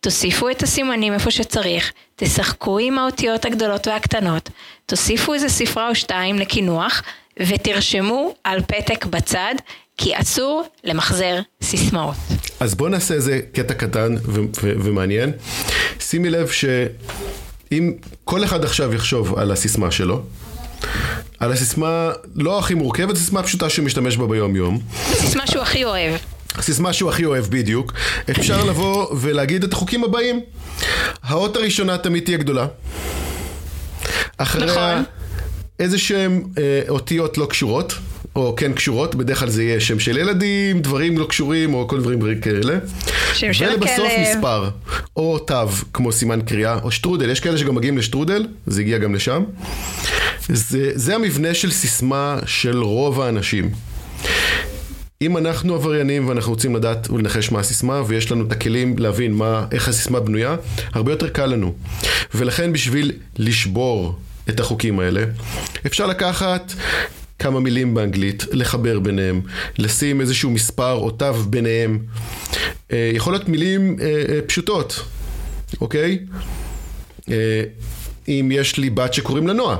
תוסיפו 0.00 0.50
את 0.50 0.62
הסימנים 0.62 1.12
איפה 1.12 1.30
שצריך, 1.30 1.92
תשחקו 2.16 2.78
עם 2.78 2.98
האותיות 2.98 3.44
הגדולות 3.44 3.86
והקטנות, 3.86 4.50
תוסיפו 4.86 5.34
איזה 5.34 5.48
ספרה 5.48 5.88
או 5.88 5.94
שתיים 5.94 6.38
לקינוח, 6.38 7.02
ותרשמו 7.38 8.34
על 8.44 8.60
פתק 8.62 9.06
בצד, 9.06 9.54
כי 9.96 10.20
אסור 10.20 10.64
למחזר 10.84 11.40
סיסמאות. 11.62 12.16
אז 12.60 12.74
בואו 12.74 12.88
נעשה 12.88 13.14
איזה 13.14 13.40
קטע 13.52 13.74
קטן 13.74 14.14
ו- 14.24 14.40
ו- 14.62 14.74
ומעניין. 14.82 15.32
שימי 16.00 16.30
לב 16.30 16.48
שאם 16.48 17.92
כל 18.24 18.44
אחד 18.44 18.64
עכשיו 18.64 18.94
יחשוב 18.94 19.38
על 19.38 19.50
הסיסמה 19.50 19.90
שלו, 19.90 20.22
על 21.38 21.52
הסיסמה 21.52 22.10
לא 22.34 22.58
הכי 22.58 22.74
מורכבת, 22.74 23.16
סיסמה 23.16 23.42
פשוטה 23.42 23.68
שהוא 23.68 23.84
משתמש 23.86 24.16
בה 24.16 24.26
ביום 24.26 24.56
יום. 24.56 24.78
סיסמה 25.12 25.46
שהוא 25.46 25.62
הכי 25.62 25.84
אוהב. 25.84 26.14
סיסמה 26.60 26.92
שהוא 26.92 27.10
הכי 27.10 27.24
אוהב 27.24 27.44
בדיוק. 27.44 27.92
אפשר 28.30 28.64
לבוא 28.64 29.06
ולהגיד 29.20 29.64
את 29.64 29.72
החוקים 29.72 30.04
הבאים. 30.04 30.40
האות 31.22 31.56
הראשונה 31.56 31.98
תמיד 31.98 32.24
תהיה 32.24 32.38
גדולה. 32.38 32.66
אחריה 34.36 34.66
נכון. 34.66 35.04
איזה 35.78 35.98
שהם 35.98 36.42
אה, 36.58 36.82
אותיות 36.88 37.38
לא 37.38 37.46
קשורות. 37.46 37.94
או 38.36 38.54
כן 38.56 38.72
קשורות, 38.72 39.14
בדרך 39.14 39.38
כלל 39.38 39.48
זה 39.48 39.62
יהיה 39.62 39.80
שם 39.80 39.98
של 39.98 40.18
ילדים, 40.18 40.80
דברים 40.80 41.18
לא 41.18 41.24
קשורים, 41.24 41.74
או 41.74 41.88
כל 41.88 42.00
דברים 42.00 42.40
כאלה. 42.40 42.78
שם 43.34 43.52
של 43.52 43.64
ולבסוף 43.64 44.06
הכלב. 44.06 44.36
מספר, 44.36 44.70
או 45.16 45.38
תו, 45.38 45.68
כמו 45.92 46.12
סימן 46.12 46.40
קריאה, 46.40 46.78
או 46.82 46.90
שטרודל, 46.90 47.30
יש 47.30 47.40
כאלה 47.40 47.58
שגם 47.58 47.74
מגיעים 47.74 47.98
לשטרודל, 47.98 48.46
זה 48.66 48.80
הגיע 48.80 48.98
גם 48.98 49.14
לשם. 49.14 49.44
זה, 50.48 50.90
זה 50.94 51.14
המבנה 51.14 51.54
של 51.54 51.70
סיסמה 51.70 52.38
של 52.46 52.82
רוב 52.82 53.20
האנשים. 53.20 53.70
אם 55.22 55.36
אנחנו 55.36 55.74
עבריינים 55.74 56.28
ואנחנו 56.28 56.52
רוצים 56.52 56.76
לדעת 56.76 57.10
ולנחש 57.10 57.52
מה 57.52 57.60
הסיסמה 57.60 58.02
ויש 58.06 58.32
לנו 58.32 58.44
את 58.46 58.52
הכלים 58.52 58.98
להבין 58.98 59.32
מה, 59.32 59.64
איך 59.72 59.88
הסיסמה 59.88 60.20
בנויה, 60.20 60.56
הרבה 60.92 61.12
יותר 61.12 61.28
קל 61.28 61.46
לנו. 61.46 61.74
ולכן 62.34 62.72
בשביל 62.72 63.12
לשבור 63.38 64.18
את 64.48 64.60
החוקים 64.60 65.00
האלה, 65.00 65.24
אפשר 65.86 66.06
לקחת 66.06 66.72
כמה 67.42 67.60
מילים 67.60 67.94
באנגלית, 67.94 68.44
לחבר 68.52 68.98
ביניהם, 68.98 69.40
לשים 69.78 70.20
איזשהו 70.20 70.50
מספר 70.50 70.92
או 70.92 71.10
תו 71.10 71.32
ביניהם. 71.34 71.98
אה, 72.92 73.10
יכול 73.14 73.32
להיות 73.32 73.48
מילים 73.48 73.96
אה, 74.00 74.06
אה, 74.28 74.40
פשוטות, 74.46 75.00
אוקיי? 75.80 76.18
אם 78.28 78.48
יש 78.52 78.76
לי 78.76 78.90
בת 78.90 79.14
שקוראים 79.14 79.46
לה 79.46 79.52
נועה. 79.52 79.76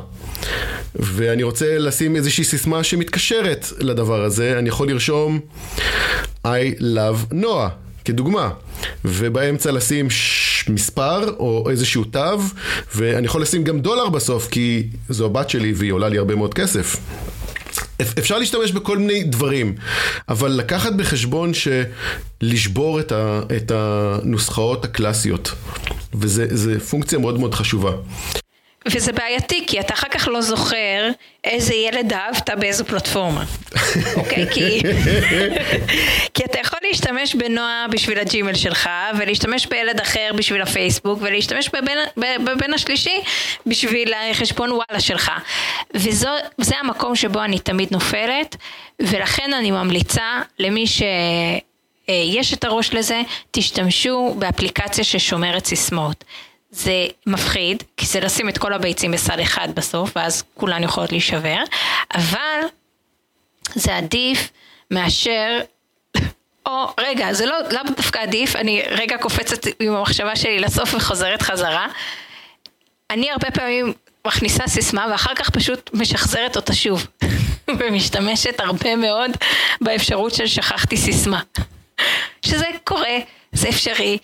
ואני 0.95 1.43
רוצה 1.43 1.79
לשים 1.79 2.17
איזושהי 2.17 2.45
סיסמה 2.45 2.85
שמתקשרת 2.85 3.67
לדבר 3.79 4.25
הזה, 4.25 4.59
אני 4.59 4.69
יכול 4.69 4.91
לרשום 4.91 5.41
I 6.47 6.79
love 6.81 7.33
נועה, 7.33 7.69
כדוגמה. 8.05 8.51
ובאמצע 9.05 9.73
לשים 9.73 10.11
ש- 10.11 10.69
מספר 10.69 11.35
או 11.39 11.71
איזשהו 11.71 12.05
תו, 12.05 12.39
ואני 12.95 13.27
יכול 13.27 13.43
לשים 13.43 13.65
גם 13.65 13.81
דולר 13.81 14.09
בסוף, 14.09 14.49
כי 14.49 14.87
זו 15.09 15.27
הבת 15.27 15.51
שלי 15.51 15.73
והיא 15.77 15.93
עולה 15.93 16.09
לי 16.09 16.19
הרבה 16.19 16.35
מאוד 16.37 16.55
כסף. 16.55 16.97
אפ- 18.03 18.19
אפשר 18.19 18.39
להשתמש 18.39 18.73
בכל 18.73 18.99
מיני 18.99 19.23
דברים, 19.25 19.75
אבל 20.29 20.51
לקחת 20.51 20.93
בחשבון 20.93 21.53
שלשבור 21.55 23.01
את, 23.01 23.13
ה, 23.13 23.41
את 23.57 23.71
הנוסחאות 23.75 24.85
הקלאסיות, 24.85 25.53
וזו 26.15 26.43
פונקציה 26.91 27.19
מאוד 27.19 27.39
מאוד 27.41 27.55
חשובה. 27.55 27.93
וזה 28.87 29.13
בעייתי, 29.13 29.65
כי 29.67 29.81
אתה 29.81 29.95
אחר 29.95 30.09
כך 30.09 30.29
לא 30.29 30.41
זוכר 30.41 31.09
איזה 31.45 31.75
ילד 31.75 32.13
אהבת 32.13 32.51
באיזו 32.51 32.85
פלטפורמה. 32.85 33.45
אוקיי? 34.17 34.47
כי... 34.51 34.83
כי 36.35 36.45
אתה 36.45 36.59
יכול 36.59 36.79
להשתמש 36.83 37.35
בנועה 37.35 37.87
בשביל 37.91 38.19
הג'ימל 38.19 38.55
שלך, 38.55 38.91
ולהשתמש 39.19 39.67
בילד 39.67 40.01
אחר 40.01 40.31
בשביל 40.37 40.63
הפייסבוק, 40.63 41.19
ולהשתמש 41.23 41.69
בבן, 41.69 42.27
בבן 42.45 42.75
השלישי 42.75 43.21
בשביל 43.67 44.13
החשבון 44.31 44.73
וואלה 44.73 45.01
שלך. 45.01 45.33
וזה 45.95 46.77
המקום 46.81 47.17
שבו 47.17 47.45
אני 47.45 47.59
תמיד 47.59 47.89
נופלת, 47.93 48.57
ולכן 49.01 49.53
אני 49.53 49.71
ממליצה 49.71 50.43
למי 50.59 50.87
ש... 50.87 51.03
אה, 52.09 52.15
יש 52.15 52.55
את 52.55 52.65
הראש 52.65 52.95
לזה, 52.95 53.23
תשתמשו 53.51 54.35
באפליקציה 54.39 55.05
ששומרת 55.05 55.67
סיסמאות. 55.67 56.25
זה 56.73 57.07
מפחיד, 57.27 57.83
כי 57.97 58.07
זה 58.07 58.21
לשים 58.21 58.49
את 58.49 58.59
כל 58.59 58.73
הביצים 58.73 59.11
בסל 59.11 59.43
אחד 59.43 59.69
בסוף, 59.75 60.11
ואז 60.17 60.43
כולן 60.55 60.83
יכולות 60.83 61.13
להישבר, 61.13 61.59
אבל 62.15 62.61
זה 63.75 63.97
עדיף 63.97 64.51
מאשר... 64.91 65.61
או, 66.67 66.87
רגע, 67.01 67.33
זה 67.33 67.47
לא, 67.47 67.57
לא 67.71 67.81
דווקא 67.97 68.19
עדיף, 68.19 68.57
אני 68.57 68.83
רגע 68.91 69.19
קופצת 69.19 69.67
עם 69.81 69.95
המחשבה 69.95 70.37
שלי 70.37 70.59
לסוף 70.59 70.95
וחוזרת 70.95 71.43
חזרה. 71.43 71.87
אני 73.11 73.31
הרבה 73.31 73.51
פעמים 73.51 73.93
מכניסה 74.27 74.67
סיסמה 74.67 75.07
ואחר 75.11 75.35
כך 75.35 75.51
פשוט 75.51 75.91
משחזרת 75.95 76.57
אותה 76.57 76.75
שוב. 76.75 77.07
ומשתמשת 77.79 78.61
הרבה 78.61 78.97
מאוד 78.97 79.31
באפשרות 79.81 80.35
של 80.35 80.47
שכחתי 80.47 80.97
סיסמה. 80.97 81.41
שזה 82.47 82.67
קורה, 82.85 83.19
זה 83.53 83.69
אפשרי, 83.69 84.19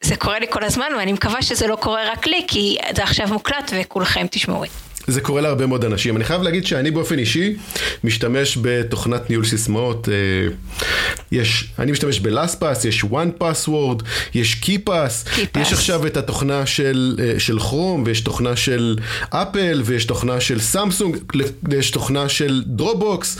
זה 0.00 0.16
קורה 0.16 0.38
לי 0.38 0.46
כל 0.50 0.64
הזמן 0.64 0.86
ואני 0.98 1.12
מקווה 1.12 1.42
שזה 1.42 1.66
לא 1.66 1.76
קורה 1.76 2.12
רק 2.12 2.26
לי 2.26 2.44
כי 2.48 2.76
זה 2.96 3.02
עכשיו 3.02 3.28
מוקלט 3.28 3.70
וכולכם 3.74 4.26
תשמעו 4.30 4.64
את 4.64 4.70
זה. 4.70 4.87
זה 5.08 5.20
קורה 5.20 5.40
להרבה 5.40 5.66
מאוד 5.66 5.84
אנשים. 5.84 6.16
אני 6.16 6.24
חייב 6.24 6.42
להגיד 6.42 6.66
שאני 6.66 6.90
באופן 6.90 7.18
אישי 7.18 7.56
משתמש 8.04 8.58
בתוכנת 8.62 9.30
ניהול 9.30 9.44
סיסמאות. 9.44 10.08
אה, 10.08 10.14
יש, 11.32 11.72
אני 11.78 11.92
משתמש 11.92 12.20
ב 12.20 12.26
LastPass, 12.26 12.84
יש 12.84 13.04
one 13.04 13.42
password, 13.42 14.02
יש 14.34 14.60
KeyPass. 14.62 15.28
יש 15.60 15.72
עכשיו 15.72 16.06
את 16.06 16.16
התוכנה 16.16 16.66
של, 16.66 17.16
אה, 17.22 17.40
של 17.40 17.58
כרום, 17.58 18.02
ויש 18.06 18.20
תוכנה 18.20 18.56
של 18.56 18.96
אפל, 19.30 19.82
ויש 19.84 20.04
תוכנה 20.04 20.40
של 20.40 20.60
סמסונג, 20.60 21.16
יש 21.70 21.90
תוכנה 21.90 22.28
של 22.28 22.62
דרופבוקס. 22.66 23.38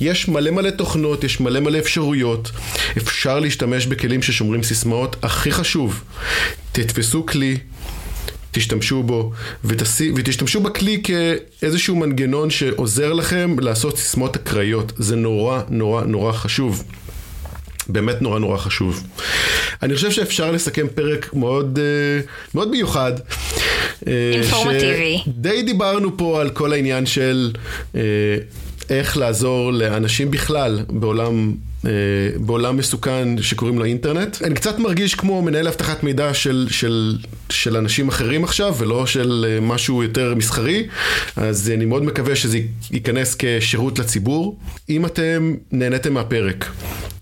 יש 0.00 0.28
מלא 0.28 0.50
מלא 0.50 0.70
תוכנות, 0.70 1.24
יש 1.24 1.40
מלא 1.40 1.60
מלא 1.60 1.78
אפשרויות. 1.78 2.50
אפשר 2.96 3.40
להשתמש 3.40 3.86
בכלים 3.86 4.22
ששומרים 4.22 4.62
סיסמאות. 4.62 5.16
הכי 5.22 5.52
חשוב, 5.52 6.02
תתפסו 6.72 7.26
כלי. 7.26 7.58
תשתמשו 8.52 9.02
בו, 9.02 9.32
ותסי, 9.64 10.12
ותשתמשו 10.16 10.60
בכלי 10.60 11.02
כאיזשהו 11.02 11.96
מנגנון 11.96 12.50
שעוזר 12.50 13.12
לכם 13.12 13.56
לעשות 13.58 13.98
סיסמאות 13.98 14.36
אקראיות. 14.36 14.92
זה 14.96 15.16
נורא 15.16 15.60
נורא 15.68 16.04
נורא 16.04 16.32
חשוב. 16.32 16.84
באמת 17.88 18.22
נורא 18.22 18.38
נורא 18.38 18.56
חשוב. 18.56 19.06
אני 19.82 19.94
חושב 19.94 20.10
שאפשר 20.10 20.50
לסכם 20.50 20.86
פרק 20.94 21.34
מאוד, 21.34 21.78
אה, 21.78 22.24
מאוד 22.54 22.70
מיוחד. 22.70 23.12
אה, 24.06 24.32
אינפורמטיבי. 24.34 25.22
די 25.26 25.62
דיברנו 25.62 26.16
פה 26.16 26.40
על 26.40 26.50
כל 26.50 26.72
העניין 26.72 27.06
של 27.06 27.52
אה, 27.94 28.00
איך 28.90 29.16
לעזור 29.16 29.72
לאנשים 29.72 30.30
בכלל 30.30 30.80
בעולם, 30.88 31.54
בעולם 32.36 32.76
מסוכן 32.76 33.42
שקוראים 33.42 33.78
לו 33.78 33.84
אינטרנט. 33.84 34.42
אני 34.42 34.54
קצת 34.54 34.78
מרגיש 34.78 35.14
כמו 35.14 35.42
מנהל 35.42 35.68
אבטחת 35.68 36.02
מידע 36.02 36.34
של, 36.34 36.66
של, 36.70 37.18
של 37.50 37.76
אנשים 37.76 38.08
אחרים 38.08 38.44
עכשיו, 38.44 38.74
ולא 38.78 39.06
של 39.06 39.46
אה, 39.48 39.60
משהו 39.60 40.02
יותר 40.02 40.34
מסחרי, 40.34 40.86
אז 41.36 41.70
אני 41.70 41.84
מאוד 41.84 42.04
מקווה 42.04 42.36
שזה 42.36 42.58
ייכנס 42.90 43.36
כשירות 43.38 43.98
לציבור. 43.98 44.58
אם 44.88 45.06
אתם 45.06 45.54
נהניתם 45.72 46.12
מהפרק, 46.12 46.66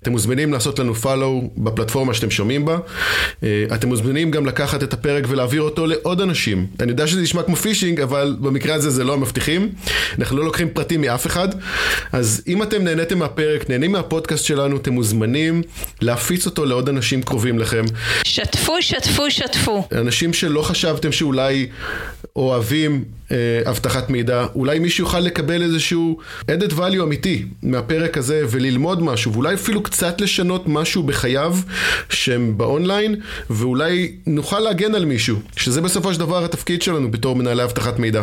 אתם 0.02 0.10
מוזמנים 0.10 0.52
לעשות 0.52 0.78
לנו 0.78 0.94
follow 1.02 1.48
בפלטפורמה 1.56 2.14
שאתם 2.14 2.30
שומעים 2.30 2.64
בה. 2.64 2.78
אה, 3.42 3.64
אתם 3.74 3.88
מוזמנים 3.88 4.30
גם 4.30 4.46
לקחת 4.46 4.82
את 4.82 4.92
הפרק 4.92 5.24
ולהעביר 5.28 5.62
אותו 5.62 5.86
לעוד 5.86 6.20
אנשים. 6.20 6.66
אני 6.80 6.90
יודע 6.90 7.06
שזה 7.06 7.20
נשמע 7.20 7.42
כמו 7.42 7.56
פישינג, 7.56 8.00
אבל 8.00 8.36
במקרה 8.40 8.74
הזה 8.74 8.90
זה 8.90 9.04
לא 9.04 9.12
המבטיחים. 9.12 9.72
אנחנו 10.18 10.36
לא 10.38 10.44
לוקחים 10.44 10.68
פרטים 10.68 11.00
מאף 11.00 11.26
אחד. 11.26 11.48
אז 12.12 12.42
אם 12.48 12.62
אתם 12.62 12.84
נהניתם 12.84 13.18
מהפרק, 13.18 13.70
נהנים 13.70 13.92
מהפודקאסט 13.92 14.44
שלנו, 14.44 14.76
אתם 14.76 14.92
מוזמנים 14.92 15.62
להפיץ 16.00 16.46
אותו 16.46 16.64
לעוד 16.64 16.88
אנשים 16.88 17.22
קרובים 17.22 17.58
לכם. 17.58 17.84
שתפו, 18.24 18.82
שתפו, 18.82 19.30
שתפו. 19.30 19.88
אנשים 19.92 20.32
שלא 20.32 20.62
חשבתם 20.62 21.12
שאולי 21.12 21.66
אוהבים 22.36 23.04
אבטחת 23.68 24.10
מידע, 24.10 24.46
אולי 24.54 24.78
מישהו 24.78 25.04
יוכל 25.04 25.20
לקבל 25.20 25.62
איזשהו 25.62 26.18
added 26.50 26.72
value 26.72 27.02
אמיתי 27.02 27.44
מהפרק 27.62 28.16
הזה 28.16 28.42
וללמוד 28.50 29.02
משהו, 29.02 29.32
ואולי 29.32 29.54
אפילו 29.54 29.82
קצת 29.82 30.20
לשנות 30.20 30.62
משהו 30.66 31.02
בחייו 31.02 31.56
שהם 32.08 32.58
באונליין, 32.58 33.16
ואולי 33.50 34.12
נוכל 34.26 34.58
להגן 34.58 34.94
על 34.94 35.04
מישהו, 35.04 35.38
שזה 35.56 35.80
בסופו 35.80 36.14
של 36.14 36.20
דבר 36.20 36.44
התפקיד 36.44 36.82
שלנו 36.82 37.10
בתור 37.10 37.36
מנהלי 37.36 37.64
אבטחת 37.64 37.98
מידע. 37.98 38.22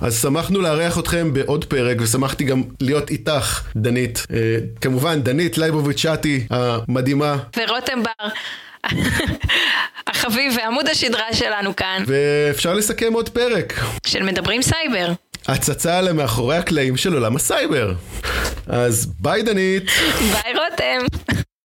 אז 0.00 0.22
שמחנו 0.22 0.60
לארח 0.60 0.98
אתכם 0.98 1.32
בעוד 1.32 1.64
פרק, 1.64 1.96
ושמחתי 2.00 2.44
גם 2.44 2.62
להיות 2.80 3.10
איתך, 3.10 3.62
דנית. 3.76 4.26
אה, 4.32 4.58
כמובן, 4.80 5.22
דנית 5.22 5.58
לייבוביץ'-שטי 5.58 6.46
המדהימה. 6.50 7.36
ורותם 7.56 8.02
בר, 8.02 8.28
החביב 10.06 10.56
ועמוד 10.56 10.88
השדרה 10.88 11.32
שלנו 11.32 11.76
כאן, 11.76 12.04
ואפשר 12.06 12.74
לסכם 12.74 13.12
עוד 13.12 13.28
פרק. 13.28 13.74
של 14.06 14.22
מדברים 14.22 14.62
סייבר. 14.62 15.12
הצצה 15.46 16.00
למאחורי 16.00 16.56
הקלעים 16.56 16.96
של 16.96 17.14
עולם 17.14 17.36
הסייבר. 17.36 17.94
אז 18.66 19.06
ביי 19.20 19.42
דנית. 19.42 19.90
ביי 20.18 20.54
רותם. 20.54 21.06